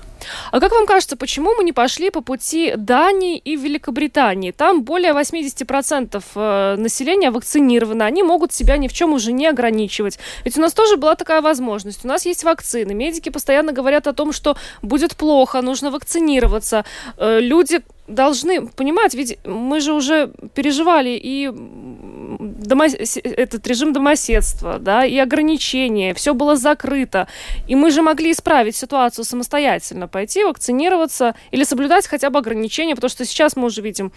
А 0.50 0.60
как 0.60 0.72
вам 0.72 0.86
кажется, 0.86 1.16
почему 1.16 1.54
мы 1.54 1.64
не 1.64 1.72
пошли 1.72 2.10
по 2.10 2.20
пути 2.20 2.74
Дании 2.76 3.38
и 3.38 3.56
Великобритании? 3.56 4.50
Там 4.50 4.82
более 4.82 5.12
80% 5.12 6.22
э, 6.34 6.76
населения 6.76 7.30
вакцинировано, 7.30 8.04
они 8.04 8.22
могут 8.22 8.52
себя 8.52 8.76
ни 8.76 8.88
в 8.88 8.92
чем 8.92 9.12
уже 9.12 9.32
не 9.32 9.46
ограничивать. 9.46 10.18
Ведь 10.44 10.58
у 10.58 10.60
нас 10.60 10.72
тоже 10.72 10.96
была 10.96 11.14
такая 11.14 11.40
возможность. 11.40 12.04
У 12.04 12.08
нас 12.08 12.26
есть 12.26 12.44
вакцины, 12.44 12.94
медики 12.94 13.28
постоянно 13.28 13.72
говорят 13.72 14.06
о 14.06 14.12
том, 14.12 14.32
что 14.32 14.56
будет 14.82 15.16
плохо, 15.16 15.62
нужно 15.62 15.90
вакцинироваться. 15.90 16.84
Э, 17.18 17.40
люди 17.40 17.82
должны 18.06 18.66
понимать, 18.68 19.14
ведь 19.14 19.38
мы 19.44 19.80
же 19.80 19.92
уже 19.92 20.32
переживали 20.54 21.18
и 21.22 21.50
домо... 21.52 22.86
этот 22.86 23.66
режим 23.66 23.92
домоседства, 23.92 24.78
да, 24.78 25.04
и 25.04 25.16
ограничения, 25.18 26.14
все 26.14 26.34
было 26.34 26.56
закрыто. 26.56 27.28
И 27.66 27.74
мы 27.74 27.90
же 27.90 28.02
могли 28.02 28.32
исправить 28.32 28.76
ситуацию 28.76 29.24
самостоятельно, 29.24 30.08
пойти 30.08 30.44
вакцинироваться 30.44 31.34
или 31.50 31.64
соблюдать 31.64 32.06
хотя 32.06 32.30
бы 32.30 32.38
ограничения, 32.38 32.94
потому 32.94 33.10
что 33.10 33.24
сейчас 33.24 33.56
мы 33.56 33.66
уже 33.66 33.82
видим, 33.82 34.12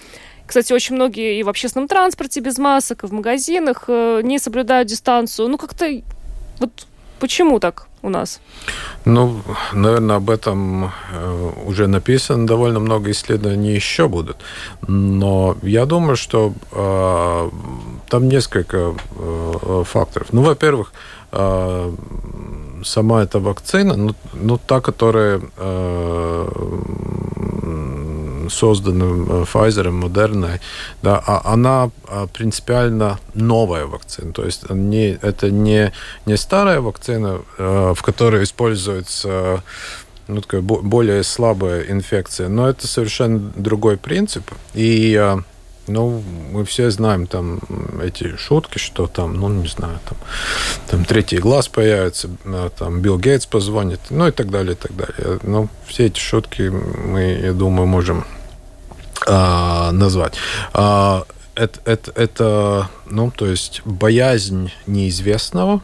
кстати, 0.46 0.74
очень 0.74 0.96
многие 0.96 1.40
и 1.40 1.44
в 1.44 1.50
общественном 1.50 1.88
транспорте 1.88 2.40
без 2.40 2.58
масок, 2.58 3.04
и 3.04 3.08
в 3.08 3.14
магазинах 3.14 3.86
э, 3.88 4.22
не 4.24 4.40
соблюдают 4.40 4.88
дистанцию. 4.88 5.48
Ну, 5.48 5.58
как-то 5.58 5.88
Вот 6.60 6.88
почему 7.20 7.60
так 7.60 7.89
у 8.02 8.10
нас? 8.10 8.42
Ну, 9.06 9.42
наверное, 9.74 10.18
об 10.18 10.30
этом 10.30 10.86
э, 10.86 11.52
уже 11.66 11.88
написано 11.88 12.48
довольно 12.48 12.80
много 12.80 13.12
исследований 13.12 13.76
еще 13.76 14.08
будут. 14.08 14.38
Но 14.88 15.58
я 15.62 15.86
думаю, 15.86 16.16
что 16.16 16.54
э, 16.72 17.50
там 18.10 18.30
несколько 18.30 18.78
э, 18.78 19.84
факторов. 19.86 20.28
Ну, 20.32 20.42
во-первых, 20.42 20.94
э, 21.32 21.94
сама 22.84 23.24
эта 23.24 23.40
вакцина, 23.40 23.96
ну, 23.96 24.16
ну 24.34 24.58
та, 24.58 24.82
которая 24.82 25.42
э, 25.58 26.48
создана 28.50 29.06
Pfizer, 29.44 29.90
Moderna, 29.92 30.60
да, 31.02 31.22
а 31.26 31.54
она 31.54 31.92
а, 32.08 32.28
принципиально 32.28 33.20
новая 33.34 33.86
вакцина. 33.86 34.34
То 34.34 34.46
есть 34.46 34.70
не, 34.70 35.18
это 35.22 35.52
не, 35.52 35.94
не 36.26 36.38
старая 36.38 36.82
вакцина, 36.82 37.42
э, 37.58 37.94
в 37.96 38.02
которой 38.02 38.44
используется 38.44 39.64
ну, 40.28 40.42
такая 40.42 40.62
более 40.62 41.24
слабая 41.24 41.84
инфекция, 41.84 42.50
но 42.50 42.70
это 42.70 42.88
совершенно 42.88 43.40
другой 43.56 43.98
принцип. 43.98 44.44
И 44.74 45.16
э, 45.20 45.38
ну, 45.90 46.24
мы 46.52 46.66
все 46.66 46.92
знаем 46.92 47.28
там 47.28 47.60
эти 48.02 48.38
шутки, 48.38 48.78
что 48.78 49.08
там, 49.08 49.36
ну, 49.36 49.50
не 49.50 49.68
знаю, 49.68 50.00
там, 50.08 50.18
там 50.88 51.06
третий 51.06 51.40
глаз 51.40 51.68
появится, 51.68 52.30
там 52.78 53.02
Билл 53.02 53.18
Гейтс 53.18 53.46
позвонит, 53.46 54.00
ну 54.10 54.28
и 54.28 54.32
так 54.32 54.52
далее, 54.52 54.74
и 54.74 54.76
так 54.76 54.96
далее. 54.96 55.40
Ну, 55.44 55.68
все 55.88 56.06
эти 56.06 56.20
шутки 56.20 56.62
мы, 56.70 57.40
я 57.44 57.54
думаю, 57.54 57.88
можем 57.88 58.26
а, 59.30 59.92
назвать. 59.92 60.34
А, 60.74 61.24
это, 61.56 61.80
это, 61.86 62.12
это, 62.16 62.90
ну, 63.06 63.32
то 63.32 63.46
есть 63.46 63.82
боязнь 63.86 64.72
неизвестного, 64.88 65.82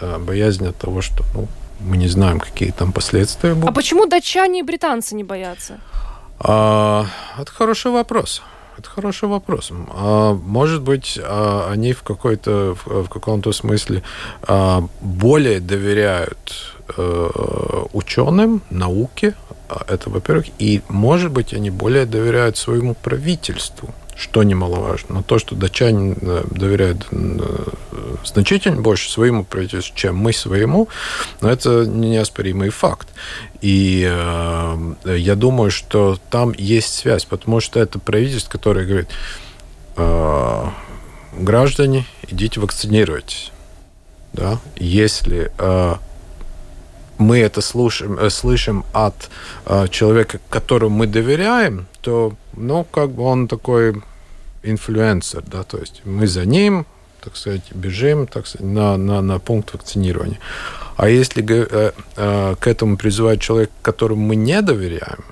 а, 0.00 0.18
боязнь 0.18 0.66
от 0.66 0.76
того, 0.76 1.02
что, 1.02 1.24
ну, 1.34 1.48
мы 1.80 1.96
не 1.96 2.08
знаем, 2.08 2.40
какие 2.40 2.70
там 2.70 2.92
последствия 2.92 3.54
будут. 3.54 3.68
А 3.68 3.72
почему 3.72 4.06
датчане 4.06 4.60
и 4.60 4.62
британцы 4.62 5.14
не 5.14 5.24
боятся? 5.24 5.78
А, 6.38 7.06
это 7.38 7.52
хороший 7.52 7.90
вопрос. 7.90 8.42
Это 8.78 8.90
хороший 8.90 9.28
вопрос. 9.28 9.70
А, 9.72 10.34
может 10.34 10.82
быть, 10.82 11.18
а, 11.22 11.68
они 11.70 11.92
в 11.92 12.02
какой-то 12.02 12.76
в 12.84 13.08
каком-то 13.08 13.52
смысле 13.52 14.02
а, 14.42 14.84
более 15.00 15.60
доверяют 15.60 16.75
э, 16.96 17.84
ученым, 17.92 18.62
науке. 18.70 19.34
Это, 19.88 20.10
во-первых, 20.10 20.46
и, 20.58 20.82
может 20.88 21.32
быть, 21.32 21.52
они 21.52 21.70
более 21.70 22.06
доверяют 22.06 22.56
своему 22.56 22.94
правительству 22.94 23.92
что 24.16 24.42
немаловажно. 24.42 25.16
Но 25.16 25.22
то, 25.22 25.38
что 25.38 25.54
датчане 25.54 26.16
э, 26.18 26.44
доверяют 26.50 27.06
э, 27.10 27.64
значительно 28.24 28.80
больше 28.80 29.10
своему 29.10 29.44
правительству, 29.44 29.94
чем 29.94 30.16
мы 30.16 30.32
своему, 30.32 30.88
но 31.42 31.50
это 31.50 31.84
неоспоримый 31.84 32.70
факт. 32.70 33.08
И 33.60 34.08
э, 34.08 34.94
я 35.04 35.34
думаю, 35.34 35.70
что 35.70 36.18
там 36.30 36.54
есть 36.56 36.94
связь, 36.94 37.26
потому 37.26 37.60
что 37.60 37.78
это 37.78 37.98
правительство, 37.98 38.52
которое 38.52 38.86
говорит, 38.86 39.10
э, 39.96 40.64
граждане, 41.38 42.06
идите 42.26 42.58
вакцинируйтесь. 42.60 43.52
Да? 44.32 44.58
Если 44.76 45.52
э, 45.58 45.94
мы 47.18 47.38
это 47.38 47.60
слушаем, 47.60 48.18
э, 48.18 48.30
слышим 48.30 48.84
от 48.92 49.30
э, 49.66 49.88
человека, 49.88 50.40
которому 50.50 50.96
мы 50.96 51.06
доверяем, 51.06 51.86
то, 52.00 52.34
ну, 52.56 52.84
как 52.84 53.10
бы 53.10 53.22
он 53.22 53.48
такой 53.48 54.02
инфлюенсер, 54.62 55.42
да, 55.46 55.62
то 55.62 55.78
есть 55.78 56.02
мы 56.04 56.26
за 56.26 56.44
ним, 56.44 56.86
так 57.22 57.36
сказать, 57.36 57.62
бежим 57.72 58.26
так 58.26 58.46
сказать, 58.46 58.66
на, 58.66 58.96
на, 58.96 59.20
на 59.22 59.38
пункт 59.38 59.72
вакцинирования. 59.74 60.38
А 60.96 61.08
если 61.08 61.44
э, 61.48 61.92
э, 62.16 62.54
к 62.58 62.66
этому 62.66 62.96
призывает 62.96 63.40
человек, 63.40 63.70
которому 63.82 64.26
мы 64.26 64.36
не 64.36 64.62
доверяем, 64.62 65.24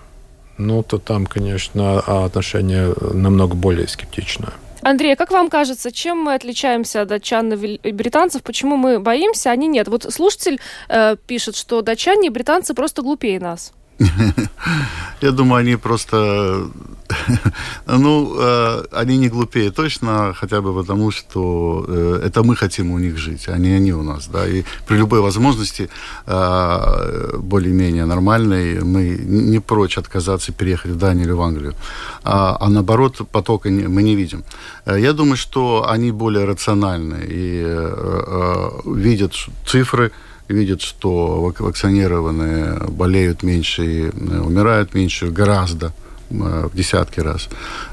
ну, 0.58 0.82
то 0.82 0.98
там, 0.98 1.26
конечно, 1.26 1.98
отношение 2.24 2.94
намного 3.12 3.56
более 3.56 3.88
скептичное. 3.88 4.52
Андрей, 4.84 5.14
а 5.14 5.16
как 5.16 5.30
вам 5.30 5.48
кажется, 5.48 5.90
чем 5.90 6.18
мы 6.18 6.34
отличаемся 6.34 7.02
от 7.02 7.08
датчан 7.08 7.52
и 7.52 7.92
британцев? 7.92 8.42
Почему 8.42 8.76
мы 8.76 9.00
боимся, 9.00 9.50
а 9.50 9.52
они 9.52 9.66
нет? 9.66 9.88
Вот 9.88 10.06
слушатель 10.12 10.60
э, 10.88 11.16
пишет, 11.26 11.56
что 11.56 11.82
датчане 11.82 12.28
и 12.28 12.30
британцы 12.30 12.74
просто 12.74 13.02
глупее 13.02 13.40
нас. 13.40 13.72
Я 15.20 15.30
думаю, 15.30 15.60
они 15.60 15.76
просто... 15.76 16.70
Ну, 17.86 18.36
э, 18.38 18.84
они 18.92 19.18
не 19.18 19.28
глупее 19.28 19.70
точно, 19.70 20.34
хотя 20.34 20.60
бы 20.60 20.74
потому, 20.74 21.10
что 21.10 21.84
э, 21.88 22.20
это 22.26 22.42
мы 22.42 22.56
хотим 22.56 22.90
у 22.90 22.98
них 22.98 23.16
жить, 23.16 23.48
а 23.48 23.58
не 23.58 23.72
они 23.76 23.92
у 23.92 24.02
нас, 24.02 24.28
да. 24.28 24.46
И 24.46 24.64
при 24.86 24.98
любой 24.98 25.20
возможности 25.20 25.88
э, 26.26 27.36
более-менее 27.38 28.04
нормальной 28.04 28.80
мы 28.80 29.18
не 29.26 29.60
прочь 29.60 29.98
отказаться 29.98 30.52
переехать 30.52 30.92
в 30.92 30.96
Данию 30.96 31.26
или 31.26 31.32
в 31.32 31.40
Англию. 31.40 31.74
А, 32.22 32.56
а 32.60 32.68
наоборот, 32.68 33.20
потока 33.32 33.68
мы 33.68 34.02
не 34.02 34.16
видим. 34.16 34.44
Я 34.86 35.12
думаю, 35.12 35.36
что 35.36 35.86
они 35.88 36.12
более 36.12 36.44
рациональны 36.44 37.24
и 37.28 37.64
видят 38.84 39.32
цифры, 39.66 40.10
видят, 40.48 40.80
что 40.82 41.52
вакцинированные 41.58 42.74
болеют 42.88 43.42
меньше 43.42 43.84
и 43.84 44.10
умирают 44.38 44.94
меньше 44.94 45.30
гораздо 45.30 45.92
в 46.30 46.74
десятки 46.74 47.20
раз, 47.20 47.48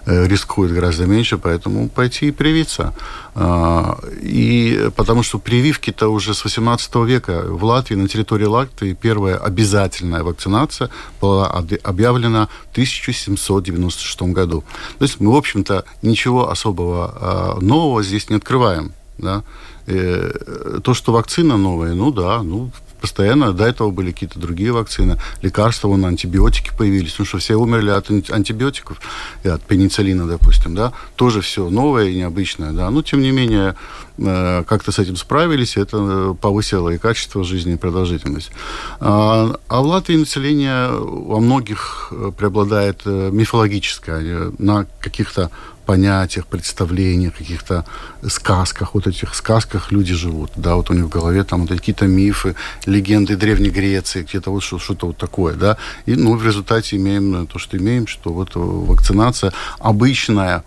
э, 0.06 0.28
рискуют 0.28 0.72
гораздо 0.72 1.06
меньше, 1.06 1.38
поэтому 1.38 1.90
пойти 1.90 2.28
и 2.28 2.32
привиться. 2.32 2.94
А, 3.34 3.98
и 4.22 4.90
потому 4.96 5.24
что 5.24 5.40
прививки-то 5.40 6.10
уже 6.10 6.34
с 6.34 6.44
18 6.44 7.06
века 7.06 7.44
в 7.48 7.64
Латвии, 7.64 7.96
на 7.96 8.08
территории 8.08 8.46
Латвии, 8.46 8.94
первая 8.94 9.38
обязательная 9.38 10.24
вакцинация 10.24 10.90
была 11.22 11.48
объявлена 11.84 12.48
в 12.70 12.72
1796 12.72 14.22
году. 14.34 14.64
То 14.98 15.06
есть 15.06 15.20
мы, 15.20 15.32
в 15.32 15.36
общем-то, 15.36 15.86
ничего 16.02 16.50
особого 16.50 17.14
а, 17.16 17.60
нового 17.62 18.04
здесь 18.04 18.30
не 18.30 18.36
открываем. 18.36 18.92
Да? 19.18 19.44
Э, 19.88 20.80
то, 20.84 20.94
что 20.94 21.14
вакцина 21.14 21.58
новая, 21.58 21.94
ну 21.94 22.12
да, 22.12 22.44
ну 22.44 22.72
постоянно 23.02 23.52
до 23.52 23.66
этого 23.66 23.92
были 23.92 24.12
какие-то 24.12 24.40
другие 24.40 24.72
вакцины, 24.72 25.18
лекарства, 25.42 25.88
вон 25.88 26.06
антибиотики 26.06 26.72
появились, 26.78 27.16
ну 27.18 27.26
что 27.26 27.40
все 27.40 27.56
умерли 27.56 27.90
от 27.90 28.10
антибиотиков, 28.10 29.02
и 29.44 29.50
от 29.50 29.62
пенициллина, 29.64 30.28
допустим, 30.28 30.76
да, 30.76 30.94
тоже 31.16 31.42
все 31.42 31.70
новое 31.70 32.10
и 32.10 32.16
необычное, 32.16 32.72
да, 32.72 32.90
но 32.90 33.02
тем 33.02 33.22
не 33.22 33.32
менее 33.32 33.76
э, 34.18 34.64
как-то 34.68 34.92
с 34.92 35.00
этим 35.00 35.16
справились, 35.16 35.78
это 35.78 36.36
повысило 36.40 36.90
и 36.90 36.98
качество 36.98 37.44
жизни, 37.44 37.74
и 37.74 37.78
продолжительность. 37.78 38.52
А, 39.00 39.56
а 39.68 39.82
в 39.82 39.86
Латвии 39.86 40.16
население 40.16 40.90
во 40.92 41.40
многих 41.40 42.10
э, 42.12 42.32
преобладает 42.38 43.06
мифологическое, 43.06 44.52
на 44.60 44.86
каких-то 45.00 45.50
понятиях, 45.92 46.46
представлениях, 46.46 47.34
каких-то 47.38 47.84
сказках. 48.30 48.94
Вот 48.94 49.08
этих 49.08 49.36
сказках 49.36 49.92
люди 49.92 50.14
живут. 50.14 50.52
Да, 50.56 50.76
вот 50.76 50.90
у 50.90 50.94
них 50.94 51.06
в 51.06 51.10
голове 51.10 51.44
там 51.44 51.62
вот 51.62 51.70
какие-то 51.70 52.08
мифы, 52.08 52.56
легенды 52.86 53.36
Древней 53.36 53.70
Греции, 53.70 54.24
где-то 54.24 54.52
вот 54.52 54.64
что-то 54.64 55.08
вот 55.08 55.18
такое, 55.18 55.54
да. 55.56 55.76
И, 56.08 56.16
ну, 56.16 56.38
в 56.38 56.46
результате 56.46 56.96
имеем 56.96 57.46
то, 57.48 57.60
что 57.60 57.78
имеем, 57.78 58.08
что 58.08 58.32
вот 58.32 58.52
вакцинация 58.56 59.52
обычная, 59.80 60.64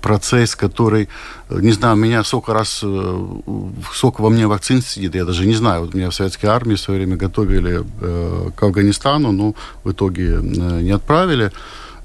процесс, 0.00 0.56
который, 0.56 1.08
не 1.50 1.72
знаю, 1.72 1.96
меня 1.96 2.24
сколько 2.24 2.54
раз, 2.54 2.80
э, 2.84 3.26
сколько 3.92 4.22
во 4.22 4.30
мне 4.30 4.46
вакцин 4.46 4.82
сидит, 4.82 5.14
я 5.14 5.24
даже 5.24 5.46
не 5.46 5.54
знаю. 5.54 5.80
Вот 5.80 5.94
меня 5.94 6.08
в 6.08 6.14
советской 6.14 6.46
армии 6.46 6.76
в 6.76 6.80
свое 6.80 7.00
время 7.00 7.16
готовили 7.16 7.84
э, 8.00 8.50
к 8.56 8.62
Афганистану, 8.62 9.32
но 9.32 9.54
в 9.84 9.90
итоге 9.90 10.34
э, 10.34 10.80
не 10.82 10.92
отправили. 10.94 11.50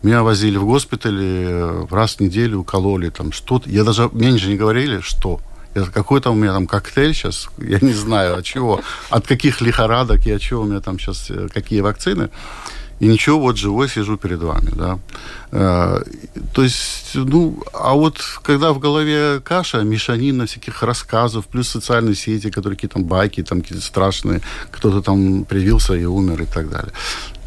Меня 0.03 0.21
возили 0.21 0.57
в 0.57 0.65
госпиталь, 0.65 1.17
э, 1.21 1.85
раз 1.89 2.15
в 2.15 2.19
неделю 2.19 2.59
укололи 2.59 3.09
там 3.09 3.31
что-то. 3.31 3.69
Я 3.69 3.85
даже, 3.85 4.09
мне 4.11 4.37
же 4.37 4.49
не 4.49 4.57
говорили, 4.57 4.99
что. 4.99 5.39
Я, 5.75 5.85
какой 5.85 6.21
там 6.21 6.33
у 6.33 6.35
меня 6.35 6.53
там 6.53 6.67
коктейль 6.67 7.13
сейчас, 7.13 7.47
я 7.57 7.79
не 7.81 7.93
знаю, 7.93 8.37
от 8.37 8.43
чего, 8.43 8.81
от 9.09 9.25
каких 9.25 9.61
лихорадок 9.61 10.27
и 10.27 10.31
от 10.31 10.41
чего 10.41 10.63
у 10.63 10.65
меня 10.65 10.81
там 10.81 10.99
сейчас, 10.99 11.29
э, 11.29 11.47
какие 11.53 11.79
вакцины. 11.79 12.29
И 12.99 13.07
ничего, 13.07 13.39
вот 13.39 13.57
живой 13.57 13.89
сижу 13.89 14.17
перед 14.17 14.41
вами, 14.41 14.71
да. 14.75 14.99
Э, 15.51 16.03
то 16.53 16.63
есть, 16.63 17.15
ну, 17.15 17.63
а 17.73 17.93
вот 17.93 18.19
когда 18.43 18.73
в 18.73 18.79
голове 18.79 19.39
каша, 19.39 19.83
мешанина 19.83 20.45
всяких 20.45 20.83
рассказов, 20.83 21.45
плюс 21.47 21.69
социальные 21.69 22.15
сети, 22.15 22.49
которые 22.49 22.75
какие-то 22.75 22.95
там 22.95 23.05
байки, 23.05 23.41
там 23.41 23.61
какие-то 23.61 23.83
страшные, 23.83 24.41
кто-то 24.69 25.01
там 25.01 25.45
привился 25.45 25.93
и 25.93 26.05
умер 26.05 26.41
и 26.41 26.45
так 26.45 26.69
далее. 26.69 26.91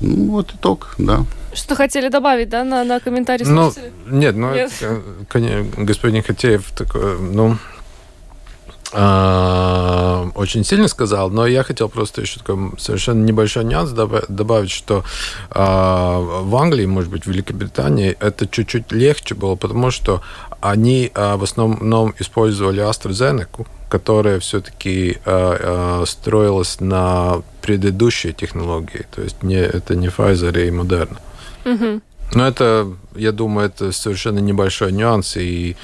Ну, 0.00 0.30
вот 0.30 0.54
итог, 0.54 0.94
да. 0.98 1.24
Что 1.56 1.74
хотели 1.74 2.08
добавить, 2.08 2.48
да, 2.48 2.64
на, 2.64 2.84
на 2.84 3.00
комментарий 3.00 3.46
ну, 3.46 3.72
Нет, 4.06 4.36
ну, 4.36 4.54
нет. 4.54 4.72
Это, 4.80 5.64
господин 5.76 6.22
Хатеев 6.22 6.70
такой, 6.72 7.18
ну, 7.18 7.56
а, 8.92 10.30
очень 10.34 10.64
сильно 10.64 10.88
сказал, 10.88 11.30
но 11.30 11.46
я 11.46 11.64
хотел 11.64 11.88
просто 11.88 12.20
еще 12.20 12.38
такой 12.38 12.72
совершенно 12.78 13.24
небольшой 13.24 13.64
нюанс 13.64 13.90
добавить, 13.90 14.70
что 14.70 15.04
а, 15.50 16.20
в 16.20 16.54
Англии, 16.56 16.86
может 16.86 17.10
быть, 17.10 17.24
в 17.24 17.26
Великобритании 17.26 18.16
это 18.20 18.46
чуть-чуть 18.46 18.92
легче 18.92 19.34
было, 19.34 19.56
потому 19.56 19.90
что 19.90 20.22
они 20.60 21.10
а, 21.14 21.36
в 21.36 21.42
основном 21.42 22.14
использовали 22.18 22.82
AstraZeneca, 22.82 23.66
которая 23.88 24.40
все-таки 24.40 25.18
строилась 26.06 26.80
на 26.80 27.42
предыдущей 27.62 28.32
технологии. 28.32 29.06
То 29.14 29.22
есть 29.22 29.42
не, 29.44 29.56
это 29.56 29.94
не 29.94 30.08
Pfizer 30.08 30.66
и 30.66 30.70
Moderna. 30.70 31.18
Угу. 31.66 32.00
Но 32.34 32.46
это, 32.46 32.92
я 33.14 33.32
думаю, 33.32 33.68
это 33.68 33.92
совершенно 33.92 34.38
небольшой 34.38 34.92
нюанс. 34.92 35.36
И, 35.36 35.76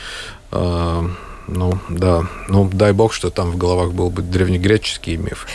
э, 0.50 1.08
ну, 1.48 1.78
да, 1.88 2.26
ну, 2.48 2.68
дай 2.72 2.92
бог, 2.92 3.12
что 3.12 3.30
там 3.30 3.50
в 3.50 3.58
головах 3.58 3.92
был 3.92 4.10
бы 4.10 4.22
древнегреческий 4.22 5.16
миф. 5.16 5.46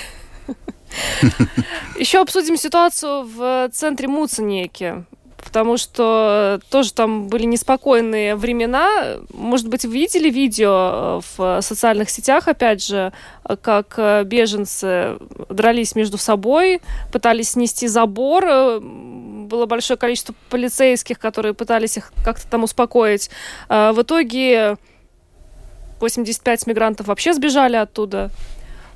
Еще 2.00 2.22
обсудим 2.22 2.58
ситуацию 2.58 3.24
в 3.24 3.70
центре 3.74 4.08
Муценеки 4.08 5.06
потому 5.48 5.78
что 5.78 6.60
тоже 6.70 6.94
там 6.94 7.30
были 7.30 7.46
неспокойные 7.46 8.36
времена. 8.36 9.18
Может 9.34 9.70
быть, 9.70 9.86
вы 9.86 9.94
видели 9.94 10.30
видео 10.30 10.70
э, 10.70 11.22
в 11.38 11.62
социальных 11.62 12.10
сетях, 12.10 12.50
опять 12.50 12.86
же, 12.86 13.14
как 13.62 13.94
э, 13.98 14.24
беженцы 14.26 15.18
дрались 15.50 15.96
между 15.96 16.18
собой, 16.18 16.82
пытались 17.14 17.52
снести 17.52 17.88
забор. 17.88 18.82
Было 19.48 19.66
большое 19.66 19.98
количество 19.98 20.36
полицейских, 20.50 21.18
которые 21.20 21.54
пытались 21.54 21.98
их 21.98 22.12
как-то 22.24 22.48
там 22.48 22.64
успокоить. 22.64 23.30
В 23.70 23.96
итоге 24.02 24.78
85 26.00 26.68
мигрантов 26.68 27.08
вообще 27.08 27.34
сбежали 27.34 27.76
оттуда. 27.76 28.30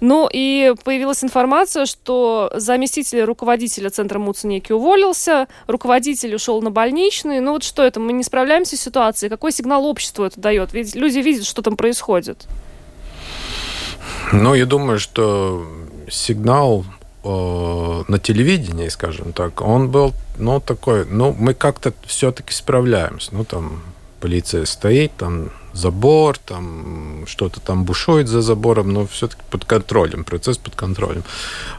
Ну 0.02 0.28
и 0.32 0.74
появилась 0.84 1.24
информация, 1.24 1.86
что 1.86 2.52
заместитель 2.56 3.22
руководителя 3.22 3.92
центра 3.92 4.18
Муцунеки 4.18 4.72
уволился, 4.72 5.48
руководитель 5.68 6.34
ушел 6.34 6.60
на 6.64 6.72
больничный. 6.72 7.40
Ну 7.40 7.52
вот 7.52 7.64
что 7.64 7.84
это? 7.84 8.00
Мы 8.00 8.12
не 8.14 8.24
справляемся 8.24 8.76
с 8.76 8.82
ситуацией. 8.82 9.30
Какой 9.30 9.52
сигнал 9.52 9.86
обществу 9.86 10.26
это 10.26 10.42
дает? 10.42 10.74
Ведь 10.74 10.96
люди 10.96 11.20
видят, 11.20 11.46
что 11.46 11.62
там 11.62 11.78
происходит. 11.78 12.48
Ну, 14.34 14.56
я 14.56 14.66
думаю, 14.66 14.98
что 14.98 15.68
сигнал 16.10 16.84
на 17.24 18.20
телевидении, 18.20 18.90
скажем 18.90 19.32
так, 19.34 19.62
он 19.62 19.90
был, 19.92 20.14
ну, 20.38 20.60
такой, 20.60 21.06
ну, 21.06 21.36
мы 21.38 21.54
как-то 21.54 21.94
все-таки 22.06 22.54
справляемся. 22.54 23.30
Ну, 23.34 23.44
там 23.44 23.84
полиция 24.20 24.66
стоит, 24.66 25.12
там 25.18 25.50
забор, 25.74 26.38
там 26.38 27.26
что-то 27.28 27.60
там 27.60 27.84
бушует 27.84 28.28
за 28.28 28.42
забором, 28.42 28.92
но 28.94 29.08
все-таки 29.08 29.42
под 29.50 29.66
контролем, 29.66 30.24
процесс 30.24 30.58
под 30.58 30.76
контролем. 30.76 31.24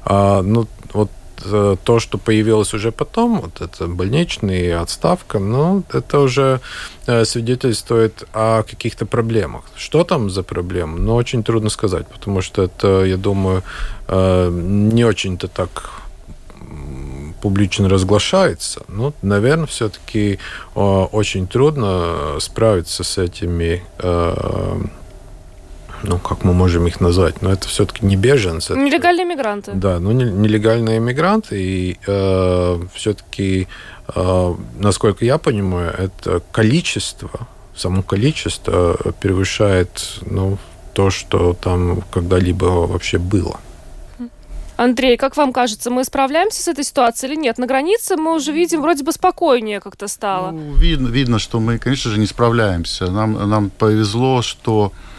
А, 0.04 0.42
ну, 0.42 0.66
вот 0.92 1.10
то, 1.42 1.98
что 1.98 2.18
появилось 2.18 2.74
уже 2.74 2.92
потом, 2.92 3.40
вот 3.40 3.60
это 3.60 3.86
больничный, 3.86 4.74
отставка, 4.74 5.38
ну, 5.38 5.82
это 5.92 6.20
уже 6.20 6.60
э, 7.06 7.24
свидетельствует 7.24 8.24
о 8.32 8.62
каких-то 8.62 9.06
проблемах. 9.06 9.64
Что 9.76 10.04
там 10.04 10.30
за 10.30 10.42
проблемы? 10.42 10.98
Ну, 10.98 11.14
очень 11.14 11.42
трудно 11.42 11.70
сказать, 11.70 12.06
потому 12.06 12.42
что 12.42 12.62
это, 12.62 13.04
я 13.04 13.16
думаю, 13.16 13.62
э, 14.08 14.50
не 14.50 15.04
очень-то 15.04 15.48
так 15.48 16.02
публично 17.42 17.88
разглашается, 17.88 18.82
ну, 18.88 19.12
наверное, 19.20 19.66
все-таки 19.66 20.38
э, 20.74 20.80
очень 20.80 21.48
трудно 21.48 22.38
справиться 22.38 23.02
с 23.02 23.18
этими 23.18 23.82
э, 23.98 24.80
ну, 26.02 26.18
как 26.18 26.44
мы 26.44 26.52
можем 26.52 26.86
их 26.86 27.00
назвать, 27.00 27.42
но 27.42 27.52
это 27.52 27.68
все-таки 27.68 28.04
не 28.04 28.16
беженцы. 28.16 28.74
Нелегальные 28.74 29.24
мигранты. 29.24 29.72
Да, 29.74 29.98
ну, 29.98 30.12
нелегальные 30.12 31.00
мигранты, 31.00 31.62
и 31.62 31.98
э, 32.06 32.80
все-таки, 32.94 33.68
э, 34.14 34.54
насколько 34.78 35.24
я 35.24 35.38
понимаю, 35.38 35.94
это 35.96 36.42
количество, 36.52 37.30
само 37.76 38.02
количество 38.02 38.98
превышает, 39.20 40.20
ну, 40.22 40.58
то, 40.94 41.10
что 41.10 41.54
там 41.54 42.02
когда-либо 42.10 42.64
вообще 42.64 43.18
было. 43.18 43.58
Андрей, 44.76 45.16
как 45.16 45.36
вам 45.36 45.52
кажется, 45.52 45.90
мы 45.90 46.02
справляемся 46.02 46.62
с 46.62 46.68
этой 46.68 46.84
ситуацией 46.84 47.32
или 47.32 47.40
нет? 47.40 47.58
На 47.58 47.66
границе 47.66 48.16
мы 48.16 48.34
уже 48.34 48.52
видим, 48.52 48.80
вроде 48.80 49.04
бы 49.04 49.12
спокойнее 49.12 49.80
как-то 49.80 50.08
стало. 50.08 50.50
Ну, 50.50 50.74
видно, 50.74 51.08
видно, 51.08 51.38
что 51.38 51.60
мы, 51.60 51.78
конечно 51.78 52.10
же, 52.10 52.18
не 52.18 52.26
справляемся. 52.26 53.10
Нам, 53.10 53.48
нам 53.48 53.70
повезло, 53.70 54.42
что 54.42 54.92
э, 54.92 55.11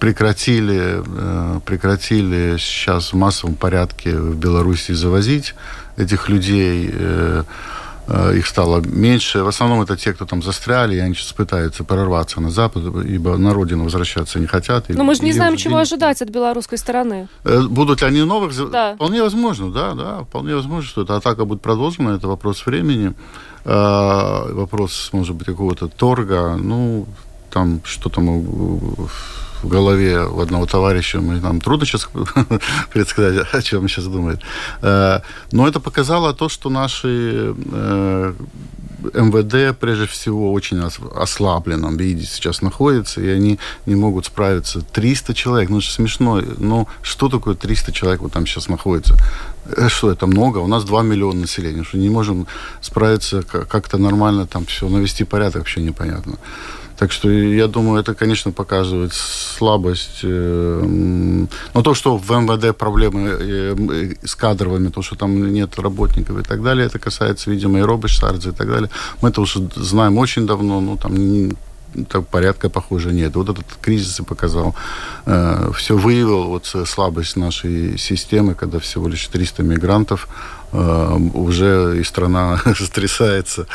прекратили, 0.00 1.02
э, 1.06 1.60
прекратили 1.64 2.56
сейчас 2.58 3.12
в 3.12 3.16
массовом 3.16 3.54
порядке 3.54 4.16
в 4.16 4.36
Беларуси 4.36 4.92
завозить 4.92 5.54
этих 5.96 6.28
людей. 6.28 6.90
Э, 6.92 7.44
Э, 8.10 8.34
их 8.34 8.46
стало 8.46 8.80
меньше. 8.80 9.42
В 9.42 9.48
основном 9.48 9.82
это 9.82 9.96
те, 9.96 10.12
кто 10.12 10.24
там 10.24 10.42
застряли, 10.42 10.96
и 10.96 10.98
они 10.98 11.14
сейчас 11.14 11.32
пытаются 11.32 11.84
прорваться 11.84 12.40
на 12.40 12.50
Запад, 12.50 12.82
ибо 13.04 13.36
на 13.36 13.52
родину 13.52 13.84
возвращаться 13.84 14.40
не 14.40 14.46
хотят. 14.46 14.88
Но 14.88 15.04
мы 15.04 15.14
же 15.14 15.22
не 15.22 15.32
знаем, 15.32 15.56
чего 15.56 15.74
денег. 15.74 15.82
ожидать 15.82 16.22
от 16.22 16.30
белорусской 16.30 16.78
стороны. 16.78 17.28
Э, 17.44 17.62
будут 17.68 18.00
ли 18.00 18.06
они 18.06 18.22
новых? 18.22 18.70
Да. 18.70 18.94
Вполне 18.94 19.22
возможно, 19.22 19.70
да, 19.70 19.94
да. 19.94 20.24
Вполне 20.24 20.54
возможно, 20.54 20.88
что 20.88 21.02
эта 21.02 21.16
атака 21.16 21.44
будет 21.44 21.60
продолжена. 21.60 22.14
Это 22.14 22.28
вопрос 22.28 22.64
времени. 22.64 23.12
Э, 23.64 24.52
вопрос, 24.52 25.10
может 25.12 25.34
быть, 25.36 25.46
какого-то 25.46 25.88
торга. 25.88 26.56
Ну, 26.56 27.06
там 27.50 27.80
что 27.84 28.08
там 28.08 28.26
в 29.62 29.68
голове 29.68 30.24
у 30.24 30.40
одного 30.40 30.66
товарища, 30.66 31.20
мы, 31.20 31.40
нам 31.40 31.60
трудно 31.60 31.86
сейчас 31.86 32.08
предсказать, 32.92 33.46
о 33.52 33.62
чем 33.62 33.88
сейчас 33.88 34.06
думает. 34.06 34.40
Э, 34.82 35.20
но 35.52 35.66
это 35.66 35.80
показало 35.80 36.34
то, 36.34 36.48
что 36.48 36.70
наши 36.70 37.54
э, 37.72 38.34
МВД, 39.14 39.78
прежде 39.78 40.06
всего, 40.06 40.52
очень 40.52 40.80
ослабленном 41.14 41.96
виде 41.96 42.26
сейчас 42.26 42.62
находится, 42.62 43.20
и 43.20 43.28
они 43.28 43.58
не 43.86 43.94
могут 43.94 44.26
справиться. 44.26 44.80
300 44.80 45.34
человек, 45.34 45.70
ну, 45.70 45.80
смешно. 45.80 46.40
Ну, 46.58 46.86
что 47.02 47.28
такое 47.28 47.54
300 47.54 47.92
человек 47.92 48.20
вот 48.20 48.32
там 48.32 48.46
сейчас 48.46 48.68
находится? 48.68 49.16
Э, 49.76 49.88
что 49.88 50.10
это 50.10 50.26
много? 50.26 50.58
У 50.58 50.66
нас 50.66 50.84
2 50.84 51.02
миллиона 51.02 51.40
населения. 51.40 51.84
Что 51.84 51.98
не 51.98 52.10
можем 52.10 52.46
справиться 52.80 53.42
как-то 53.42 53.98
нормально, 53.98 54.46
там 54.46 54.64
все, 54.66 54.88
навести 54.88 55.24
порядок 55.24 55.62
вообще 55.62 55.80
непонятно. 55.82 56.38
Так 56.98 57.12
что 57.12 57.30
я 57.30 57.68
думаю, 57.68 58.00
это, 58.00 58.14
конечно, 58.14 58.50
показывает 58.50 59.12
слабость. 59.12 60.20
Э, 60.24 60.82
но 61.74 61.82
то, 61.82 61.94
что 61.94 62.16
в 62.16 62.30
МВД 62.30 62.76
проблемы 62.76 63.36
э, 63.40 64.14
с 64.24 64.34
кадровыми, 64.34 64.88
то, 64.88 65.02
что 65.02 65.14
там 65.14 65.52
нет 65.52 65.78
работников 65.78 66.38
и 66.40 66.42
так 66.42 66.62
далее, 66.62 66.86
это 66.86 66.98
касается, 66.98 67.50
видимо, 67.50 67.78
и 67.78 67.82
Робиш, 67.82 68.18
Сардзи 68.18 68.48
и 68.48 68.52
так 68.52 68.68
далее. 68.68 68.90
Мы 69.22 69.28
это 69.28 69.40
уже 69.40 69.68
знаем 69.76 70.18
очень 70.18 70.46
давно, 70.46 70.80
ну, 70.80 70.96
там 70.96 71.14
порядка, 72.30 72.68
похоже, 72.68 73.12
нет. 73.12 73.34
Вот 73.36 73.48
этот 73.48 73.66
кризис 73.80 74.20
и 74.20 74.22
показал, 74.22 74.74
э, 75.26 75.70
все 75.76 75.96
выявил 75.96 76.44
вот 76.44 76.66
слабость 76.86 77.36
нашей 77.36 77.98
системы, 77.98 78.54
когда 78.54 78.78
всего 78.78 79.08
лишь 79.08 79.26
300 79.26 79.62
мигрантов 79.62 80.28
Э, 80.70 81.16
уже 81.32 81.98
и 81.98 82.04
страна 82.04 82.60
стрясается. 82.78 83.66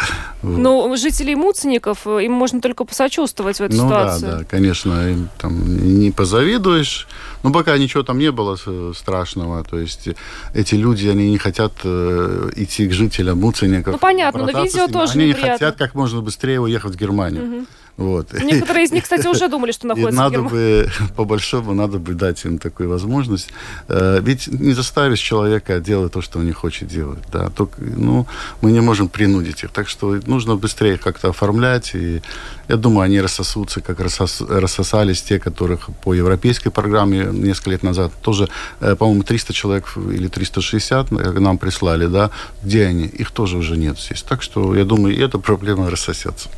Ну, 0.44 0.96
жителей 0.96 1.36
Муцников, 1.36 2.06
э, 2.06 2.26
им 2.26 2.34
можно 2.34 2.62
только 2.62 2.86
посочувствовать 2.86 3.58
в 3.58 3.64
этой 3.64 3.76
ну, 3.76 3.88
ситуации. 3.88 4.26
да, 4.26 4.38
да, 4.38 4.44
конечно, 4.44 5.10
им 5.10 5.30
там 5.40 6.00
не 6.00 6.12
позавидуешь. 6.12 7.08
Но 7.42 7.52
пока 7.52 7.78
ничего 7.78 8.04
там 8.04 8.20
не 8.20 8.32
было 8.32 8.58
страшного. 8.94 9.64
То 9.64 9.80
есть 9.80 10.10
эти 10.54 10.76
люди, 10.76 11.08
они 11.08 11.32
не 11.32 11.38
хотят 11.40 11.74
э, 11.84 12.52
идти 12.56 12.88
к 12.88 12.94
жителям 12.94 13.40
Муцников. 13.40 13.94
Ну, 13.94 14.00
понятно, 14.00 14.46
но 14.46 14.64
видео 14.64 14.88
тоже 14.88 15.14
Они 15.14 15.30
неприятно. 15.30 15.54
хотят 15.54 15.76
как 15.78 15.96
можно 15.96 16.22
быстрее 16.22 16.62
уехать 16.62 16.94
в 16.94 16.98
Германию. 16.98 17.44
Угу. 17.44 17.66
Вот. 17.96 18.34
Некоторые 18.34 18.86
из 18.86 18.92
них, 18.92 19.04
кстати, 19.04 19.28
уже 19.28 19.48
думали, 19.50 19.72
что 19.72 19.86
находятся 19.86 20.16
надо 20.16 20.42
в 20.42 20.50
бы, 20.50 20.90
по 21.16 21.26
большому, 21.26 21.74
надо 21.74 22.00
бы 22.00 22.16
дать 22.16 22.44
им 22.44 22.58
такую 22.58 22.90
возможность. 22.90 23.50
Э, 23.88 24.20
ведь 24.20 24.48
не 24.48 24.74
заставишь 24.74 25.20
человека 25.20 25.80
делать 25.80 26.14
то, 26.14 26.22
что 26.22 26.40
он 26.40 26.46
не 26.46 26.54
хочет 26.54 26.88
делать. 26.88 27.20
Да? 27.32 27.50
Только, 27.52 27.82
ну, 27.82 28.26
мы 28.62 28.72
не 28.72 28.82
можем 28.82 29.10
принудить 29.10 29.64
их. 29.64 29.70
Так 29.70 29.88
что 29.88 30.20
нужно 30.26 30.56
быстрее 30.56 30.98
как-то 30.98 31.30
оформлять. 31.30 31.92
И 31.94 32.24
я 32.68 32.78
думаю, 32.78 33.06
они 33.06 33.22
рассосутся, 33.22 33.82
как 33.82 34.00
рассос, 34.00 34.42
рассосались 34.42 35.22
те, 35.22 35.40
которых 35.40 35.90
по 36.04 36.16
европейской 36.16 36.72
программе 36.72 37.28
несколько 37.32 37.70
лет 37.70 37.84
назад 37.84 38.12
тоже, 38.22 38.50
э, 38.80 38.96
по-моему, 38.96 39.22
300 39.22 39.54
человек 39.54 39.96
или 39.98 40.28
360 40.28 41.12
нам 41.12 41.60
прислали. 41.60 42.08
Да? 42.08 42.32
Где 42.64 42.88
они? 42.88 43.06
Их 43.06 43.30
тоже 43.30 43.58
уже 43.58 43.78
нет 43.78 44.00
здесь. 44.00 44.24
Так 44.24 44.42
что 44.42 44.74
я 44.76 44.84
думаю, 44.84 45.16
и 45.16 45.20
эта 45.20 45.38
проблема 45.38 45.92
рассосется. 45.92 46.50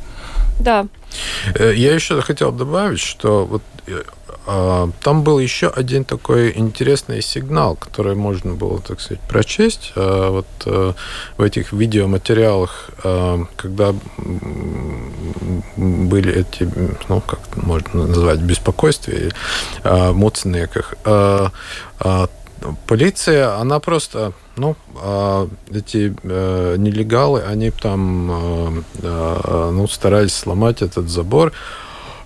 Да. 0.58 0.86
Э, 1.54 1.72
я 1.74 1.94
еще 1.94 2.20
хотел 2.22 2.52
добавить, 2.52 3.00
что 3.00 3.44
вот 3.44 3.62
э, 3.86 4.02
а, 4.48 4.90
там 5.02 5.22
был 5.22 5.38
еще 5.38 5.68
один 5.68 6.04
такой 6.04 6.56
интересный 6.56 7.20
сигнал, 7.20 7.74
который 7.74 8.14
можно 8.14 8.54
было, 8.54 8.80
так 8.80 9.00
сказать, 9.00 9.20
прочесть. 9.28 9.92
А, 9.96 10.30
вот 10.30 10.46
э, 10.66 10.92
в 11.36 11.42
этих 11.42 11.72
видеоматериалах, 11.72 12.90
когда 13.56 13.94
были 15.76 16.32
эти, 16.32 16.68
ну, 17.08 17.20
как 17.20 17.40
можно 17.56 18.06
назвать, 18.06 18.40
беспокойствия 18.40 19.32
в 19.84 20.12
Муцнеках, 20.12 20.94
полиция, 22.86 23.56
она 23.56 23.80
просто, 23.80 24.32
ну, 24.56 24.76
а, 24.96 25.48
эти 25.70 26.14
э, 26.22 26.76
нелегалы, 26.78 27.42
они 27.42 27.70
там, 27.70 28.30
э, 28.30 28.82
э, 29.02 29.70
ну, 29.72 29.86
старались 29.86 30.34
сломать 30.34 30.82
этот 30.82 31.08
забор. 31.08 31.52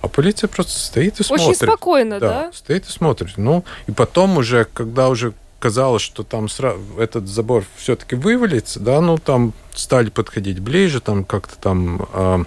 А 0.02 0.08
полиция 0.08 0.48
просто 0.48 0.78
стоит 0.78 1.20
и 1.20 1.22
смотрит. 1.22 1.48
Очень 1.48 1.56
спокойно, 1.56 2.20
да? 2.20 2.28
Да, 2.28 2.52
стоит 2.52 2.86
и 2.86 2.90
смотрит. 2.90 3.36
Ну, 3.36 3.64
и 3.86 3.92
потом 3.92 4.38
уже, 4.38 4.64
когда 4.72 5.08
уже 5.08 5.34
казалось, 5.58 6.02
что 6.02 6.22
там 6.22 6.48
сразу 6.48 6.80
этот 6.98 7.28
забор 7.28 7.64
все-таки 7.76 8.14
вывалится, 8.14 8.80
да, 8.80 9.00
ну, 9.00 9.18
там 9.18 9.52
стали 9.74 10.08
подходить 10.08 10.60
ближе, 10.60 11.00
там 11.00 11.24
как-то 11.24 11.56
там... 11.56 12.08
Э, 12.12 12.44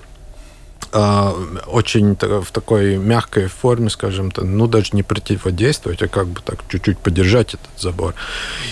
очень 0.92 2.16
в 2.16 2.52
такой 2.52 2.98
мягкой 2.98 3.48
форме, 3.48 3.90
скажем, 3.90 4.32
то, 4.32 4.44
ну, 4.44 4.68
даже 4.68 4.90
не 4.94 5.04
противодействовать, 5.04 6.02
а 6.02 6.08
как 6.08 6.28
бы 6.28 6.42
так 6.42 6.60
чуть-чуть 6.70 6.98
поддержать 6.98 7.54
этот 7.54 7.70
забор. 7.78 8.14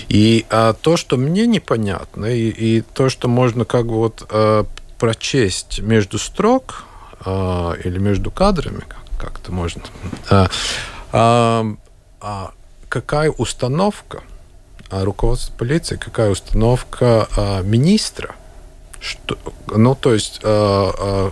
И 0.09 0.45
а, 0.49 0.73
то, 0.73 0.97
что 0.97 1.17
мне 1.17 1.47
непонятно, 1.47 2.25
и, 2.25 2.49
и 2.49 2.81
то, 2.81 3.09
что 3.09 3.27
можно 3.27 3.65
как 3.65 3.87
бы 3.87 3.95
вот 3.95 4.25
а, 4.29 4.65
прочесть 4.99 5.79
между 5.79 6.17
строк 6.17 6.83
а, 7.25 7.73
или 7.73 7.97
между 7.97 8.31
кадрами, 8.31 8.83
как, 9.17 9.39
это 9.39 9.51
можно, 9.51 9.81
а, 10.29 10.49
а, 11.11 11.65
а, 12.19 12.51
какая 12.89 13.29
установка 13.29 14.21
руководства 14.91 15.53
полиции, 15.57 15.95
какая 15.95 16.29
установка 16.29 17.27
а, 17.35 17.61
министра, 17.61 18.35
что, 18.99 19.37
ну, 19.67 19.95
то 19.95 20.13
есть 20.13 20.41
а, 20.43 20.91
а, 20.97 21.31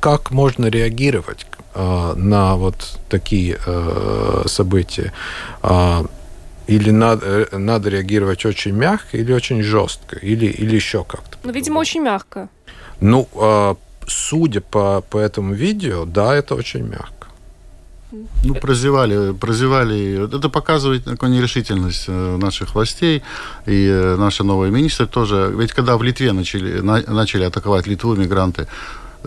как 0.00 0.30
можно 0.30 0.66
реагировать 0.66 1.46
а, 1.74 2.14
на 2.14 2.56
вот 2.56 2.98
такие 3.08 3.58
а, 3.66 4.44
события? 4.46 5.12
А, 5.62 6.04
или 6.66 6.90
надо, 6.90 7.26
э, 7.26 7.58
надо 7.58 7.90
реагировать 7.90 8.46
очень 8.46 8.72
мягко, 8.72 9.16
или 9.16 9.32
очень 9.32 9.62
жестко, 9.62 10.16
или, 10.16 10.46
или 10.46 10.76
еще 10.76 11.04
как-то? 11.04 11.36
Ну, 11.42 11.52
видимо, 11.52 11.80
очень 11.80 12.02
мягко. 12.02 12.48
Ну, 13.00 13.28
а, 13.34 13.76
судя 14.06 14.60
по, 14.60 15.02
по 15.10 15.18
этому 15.18 15.54
видео, 15.54 16.04
да, 16.04 16.34
это 16.34 16.54
очень 16.54 16.86
мягко. 16.86 17.20
Ну, 18.44 18.54
прозевали, 18.54 19.32
прозевали. 19.32 20.26
Это 20.26 20.48
показывает 20.48 21.04
такую 21.04 21.32
нерешительность 21.32 22.08
э, 22.08 22.36
наших 22.36 22.74
властей. 22.74 23.22
И 23.66 23.86
э, 23.86 24.16
наши 24.16 24.42
новые 24.42 24.72
министры 24.72 25.06
тоже. 25.06 25.52
Ведь 25.56 25.72
когда 25.72 25.96
в 25.96 26.02
Литве 26.02 26.32
начали, 26.32 26.80
на, 26.80 27.02
начали 27.06 27.44
атаковать 27.44 27.86
Литву 27.86 28.16
мигранты, 28.16 28.66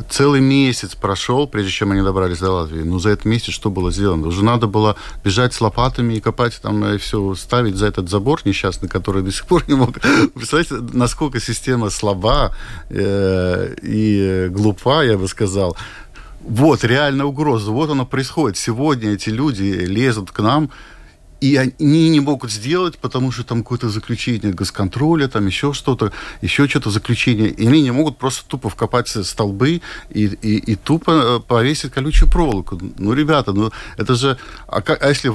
целый 0.09 0.41
месяц 0.41 0.95
прошел, 0.95 1.47
прежде 1.47 1.71
чем 1.71 1.91
они 1.91 2.01
добрались 2.01 2.39
до 2.39 2.51
Латвии. 2.51 2.81
Ну, 2.81 2.99
за 2.99 3.09
этот 3.09 3.25
месяц 3.25 3.53
что 3.53 3.69
было 3.69 3.91
сделано? 3.91 4.27
Уже 4.27 4.43
надо 4.43 4.67
было 4.67 4.95
бежать 5.23 5.53
с 5.53 5.61
лопатами 5.61 6.15
и 6.15 6.21
копать 6.21 6.59
там 6.61 6.83
и 6.85 6.97
все, 6.97 7.35
ставить 7.35 7.75
за 7.75 7.87
этот 7.87 8.09
забор 8.09 8.41
несчастный, 8.45 8.89
который 8.89 9.21
до 9.23 9.31
сих 9.31 9.45
пор 9.45 9.63
не 9.67 9.75
мог. 9.75 9.99
Представляете, 10.33 10.75
насколько 10.93 11.39
система 11.39 11.89
слаба 11.89 12.55
э, 12.89 13.75
и 13.81 14.47
глупа, 14.49 15.03
я 15.03 15.17
бы 15.17 15.27
сказал. 15.27 15.77
Вот, 16.41 16.83
реальная 16.83 17.25
угроза. 17.25 17.71
Вот 17.71 17.89
она 17.89 18.05
происходит. 18.05 18.57
Сегодня 18.57 19.13
эти 19.13 19.29
люди 19.29 19.63
лезут 19.63 20.31
к 20.31 20.39
нам, 20.39 20.71
и 21.43 21.57
они 21.57 22.09
не 22.09 22.21
могут 22.21 22.51
сделать, 22.51 22.97
потому 22.97 23.31
что 23.31 23.43
там 23.43 23.63
какое-то 23.63 23.89
заключение 23.89 24.53
госконтроля, 24.53 25.27
там 25.27 25.45
еще 25.45 25.73
что-то, 25.73 26.13
еще 26.41 26.69
что-то 26.69 26.89
заключение. 26.89 27.49
И 27.49 27.67
они 27.67 27.81
не 27.81 27.91
могут 27.91 28.17
просто 28.17 28.45
тупо 28.47 28.69
вкопать 28.69 29.09
столбы 29.09 29.81
и, 30.09 30.25
и, 30.41 30.71
и 30.71 30.75
тупо 30.75 31.11
э, 31.11 31.39
повесить 31.45 31.91
колючую 31.91 32.31
проволоку. 32.31 32.79
Ну, 32.97 33.13
ребята, 33.13 33.51
ну 33.51 33.71
это 33.97 34.15
же... 34.15 34.37
А, 34.67 34.81
как, 34.81 35.03
а 35.03 35.09
если 35.09 35.33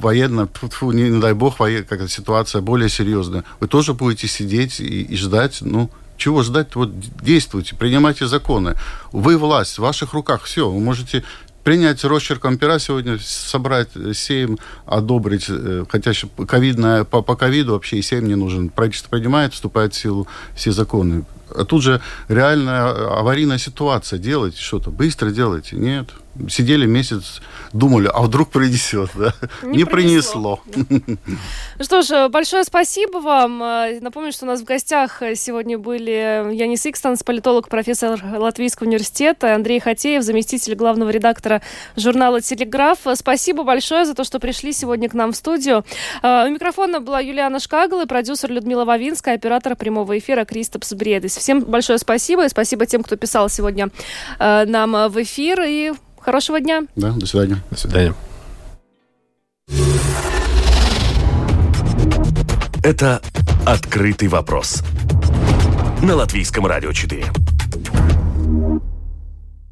военно, 0.00 0.48
не, 0.82 1.10
не 1.10 1.20
дай 1.20 1.34
бог, 1.34 1.56
какая 1.56 2.06
ситуация 2.06 2.62
более 2.62 2.88
серьезная, 2.88 3.42
вы 3.58 3.66
тоже 3.66 3.94
будете 3.94 4.28
сидеть 4.28 4.78
и, 4.78 5.02
и 5.02 5.16
ждать, 5.16 5.58
ну, 5.60 5.90
чего 6.18 6.42
ждать? 6.44 6.76
Вот 6.76 6.90
действуйте, 7.22 7.74
принимайте 7.74 8.26
законы. 8.26 8.76
Вы 9.10 9.38
власть, 9.38 9.78
в 9.78 9.82
ваших 9.82 10.12
руках 10.12 10.44
все. 10.44 10.70
Вы 10.70 10.80
можете 10.80 11.24
принять 11.68 12.02
росчерком 12.02 12.56
пера 12.56 12.78
сегодня, 12.78 13.18
собрать 13.20 13.90
сейм, 14.14 14.58
одобрить, 14.86 15.48
э, 15.50 15.84
хотя 15.86 16.12
ковидная, 16.46 17.04
по, 17.04 17.20
по 17.20 17.36
ковиду 17.36 17.72
вообще 17.72 17.98
и 17.98 18.02
сейм 18.02 18.26
не 18.26 18.36
нужен. 18.36 18.70
Правительство 18.70 19.10
принимает, 19.10 19.52
вступает 19.52 19.92
в 19.92 19.98
силу 19.98 20.26
все 20.56 20.72
законы. 20.72 21.26
А 21.54 21.64
тут 21.64 21.82
же 21.82 22.00
реальная 22.28 23.18
аварийная 23.18 23.58
ситуация. 23.58 24.18
Делайте 24.18 24.60
что-то, 24.60 24.90
быстро 24.90 25.30
делайте. 25.30 25.76
Нет 25.76 26.14
сидели 26.48 26.86
месяц, 26.86 27.40
думали, 27.72 28.08
а 28.12 28.22
вдруг 28.22 28.50
принесет, 28.50 29.10
да? 29.14 29.34
Не, 29.62 29.78
Не 29.78 29.84
принесло. 29.84 30.60
принесло. 30.64 31.18
Ну 31.78 31.84
что 31.84 32.02
ж, 32.02 32.28
большое 32.28 32.64
спасибо 32.64 33.18
вам. 33.18 33.58
Напомню, 34.00 34.32
что 34.32 34.44
у 34.44 34.48
нас 34.48 34.60
в 34.60 34.64
гостях 34.64 35.22
сегодня 35.34 35.78
были 35.78 36.54
Янис 36.54 36.86
Икстанс, 36.86 37.22
политолог, 37.22 37.68
профессор 37.68 38.20
Латвийского 38.36 38.86
университета, 38.86 39.54
Андрей 39.54 39.80
Хатеев, 39.80 40.22
заместитель 40.22 40.74
главного 40.74 41.10
редактора 41.10 41.62
журнала 41.96 42.40
«Телеграф». 42.40 42.98
Спасибо 43.14 43.64
большое 43.64 44.04
за 44.04 44.14
то, 44.14 44.24
что 44.24 44.38
пришли 44.38 44.72
сегодня 44.72 45.08
к 45.08 45.14
нам 45.14 45.32
в 45.32 45.36
студию. 45.36 45.84
Э, 46.22 46.46
у 46.46 46.50
микрофона 46.50 47.00
была 47.00 47.20
Юлиана 47.20 47.60
Шкагл 47.60 48.00
и 48.00 48.06
продюсер 48.06 48.50
Людмила 48.50 48.84
Вавинская, 48.84 49.34
оператор 49.34 49.76
прямого 49.76 50.18
эфира 50.18 50.44
Кристопс 50.44 50.92
Бредес. 50.92 51.34
Всем 51.48 51.62
большое 51.62 51.98
спасибо 51.98 52.44
и 52.44 52.48
спасибо 52.50 52.84
тем, 52.84 53.02
кто 53.02 53.16
писал 53.16 53.48
сегодня 53.48 53.88
э, 54.38 54.66
нам 54.66 55.10
в 55.10 55.22
эфир. 55.22 55.62
И 55.66 55.92
Хорошего 56.20 56.60
дня. 56.60 56.82
Да, 56.94 57.12
до 57.12 57.24
свидания. 57.24 57.56
До 57.70 57.78
свидания. 57.78 58.14
Это 62.84 63.22
«Открытый 63.64 64.28
вопрос» 64.28 64.82
на 66.02 66.16
Латвийском 66.16 66.66
радио 66.66 66.92
4. 66.92 67.24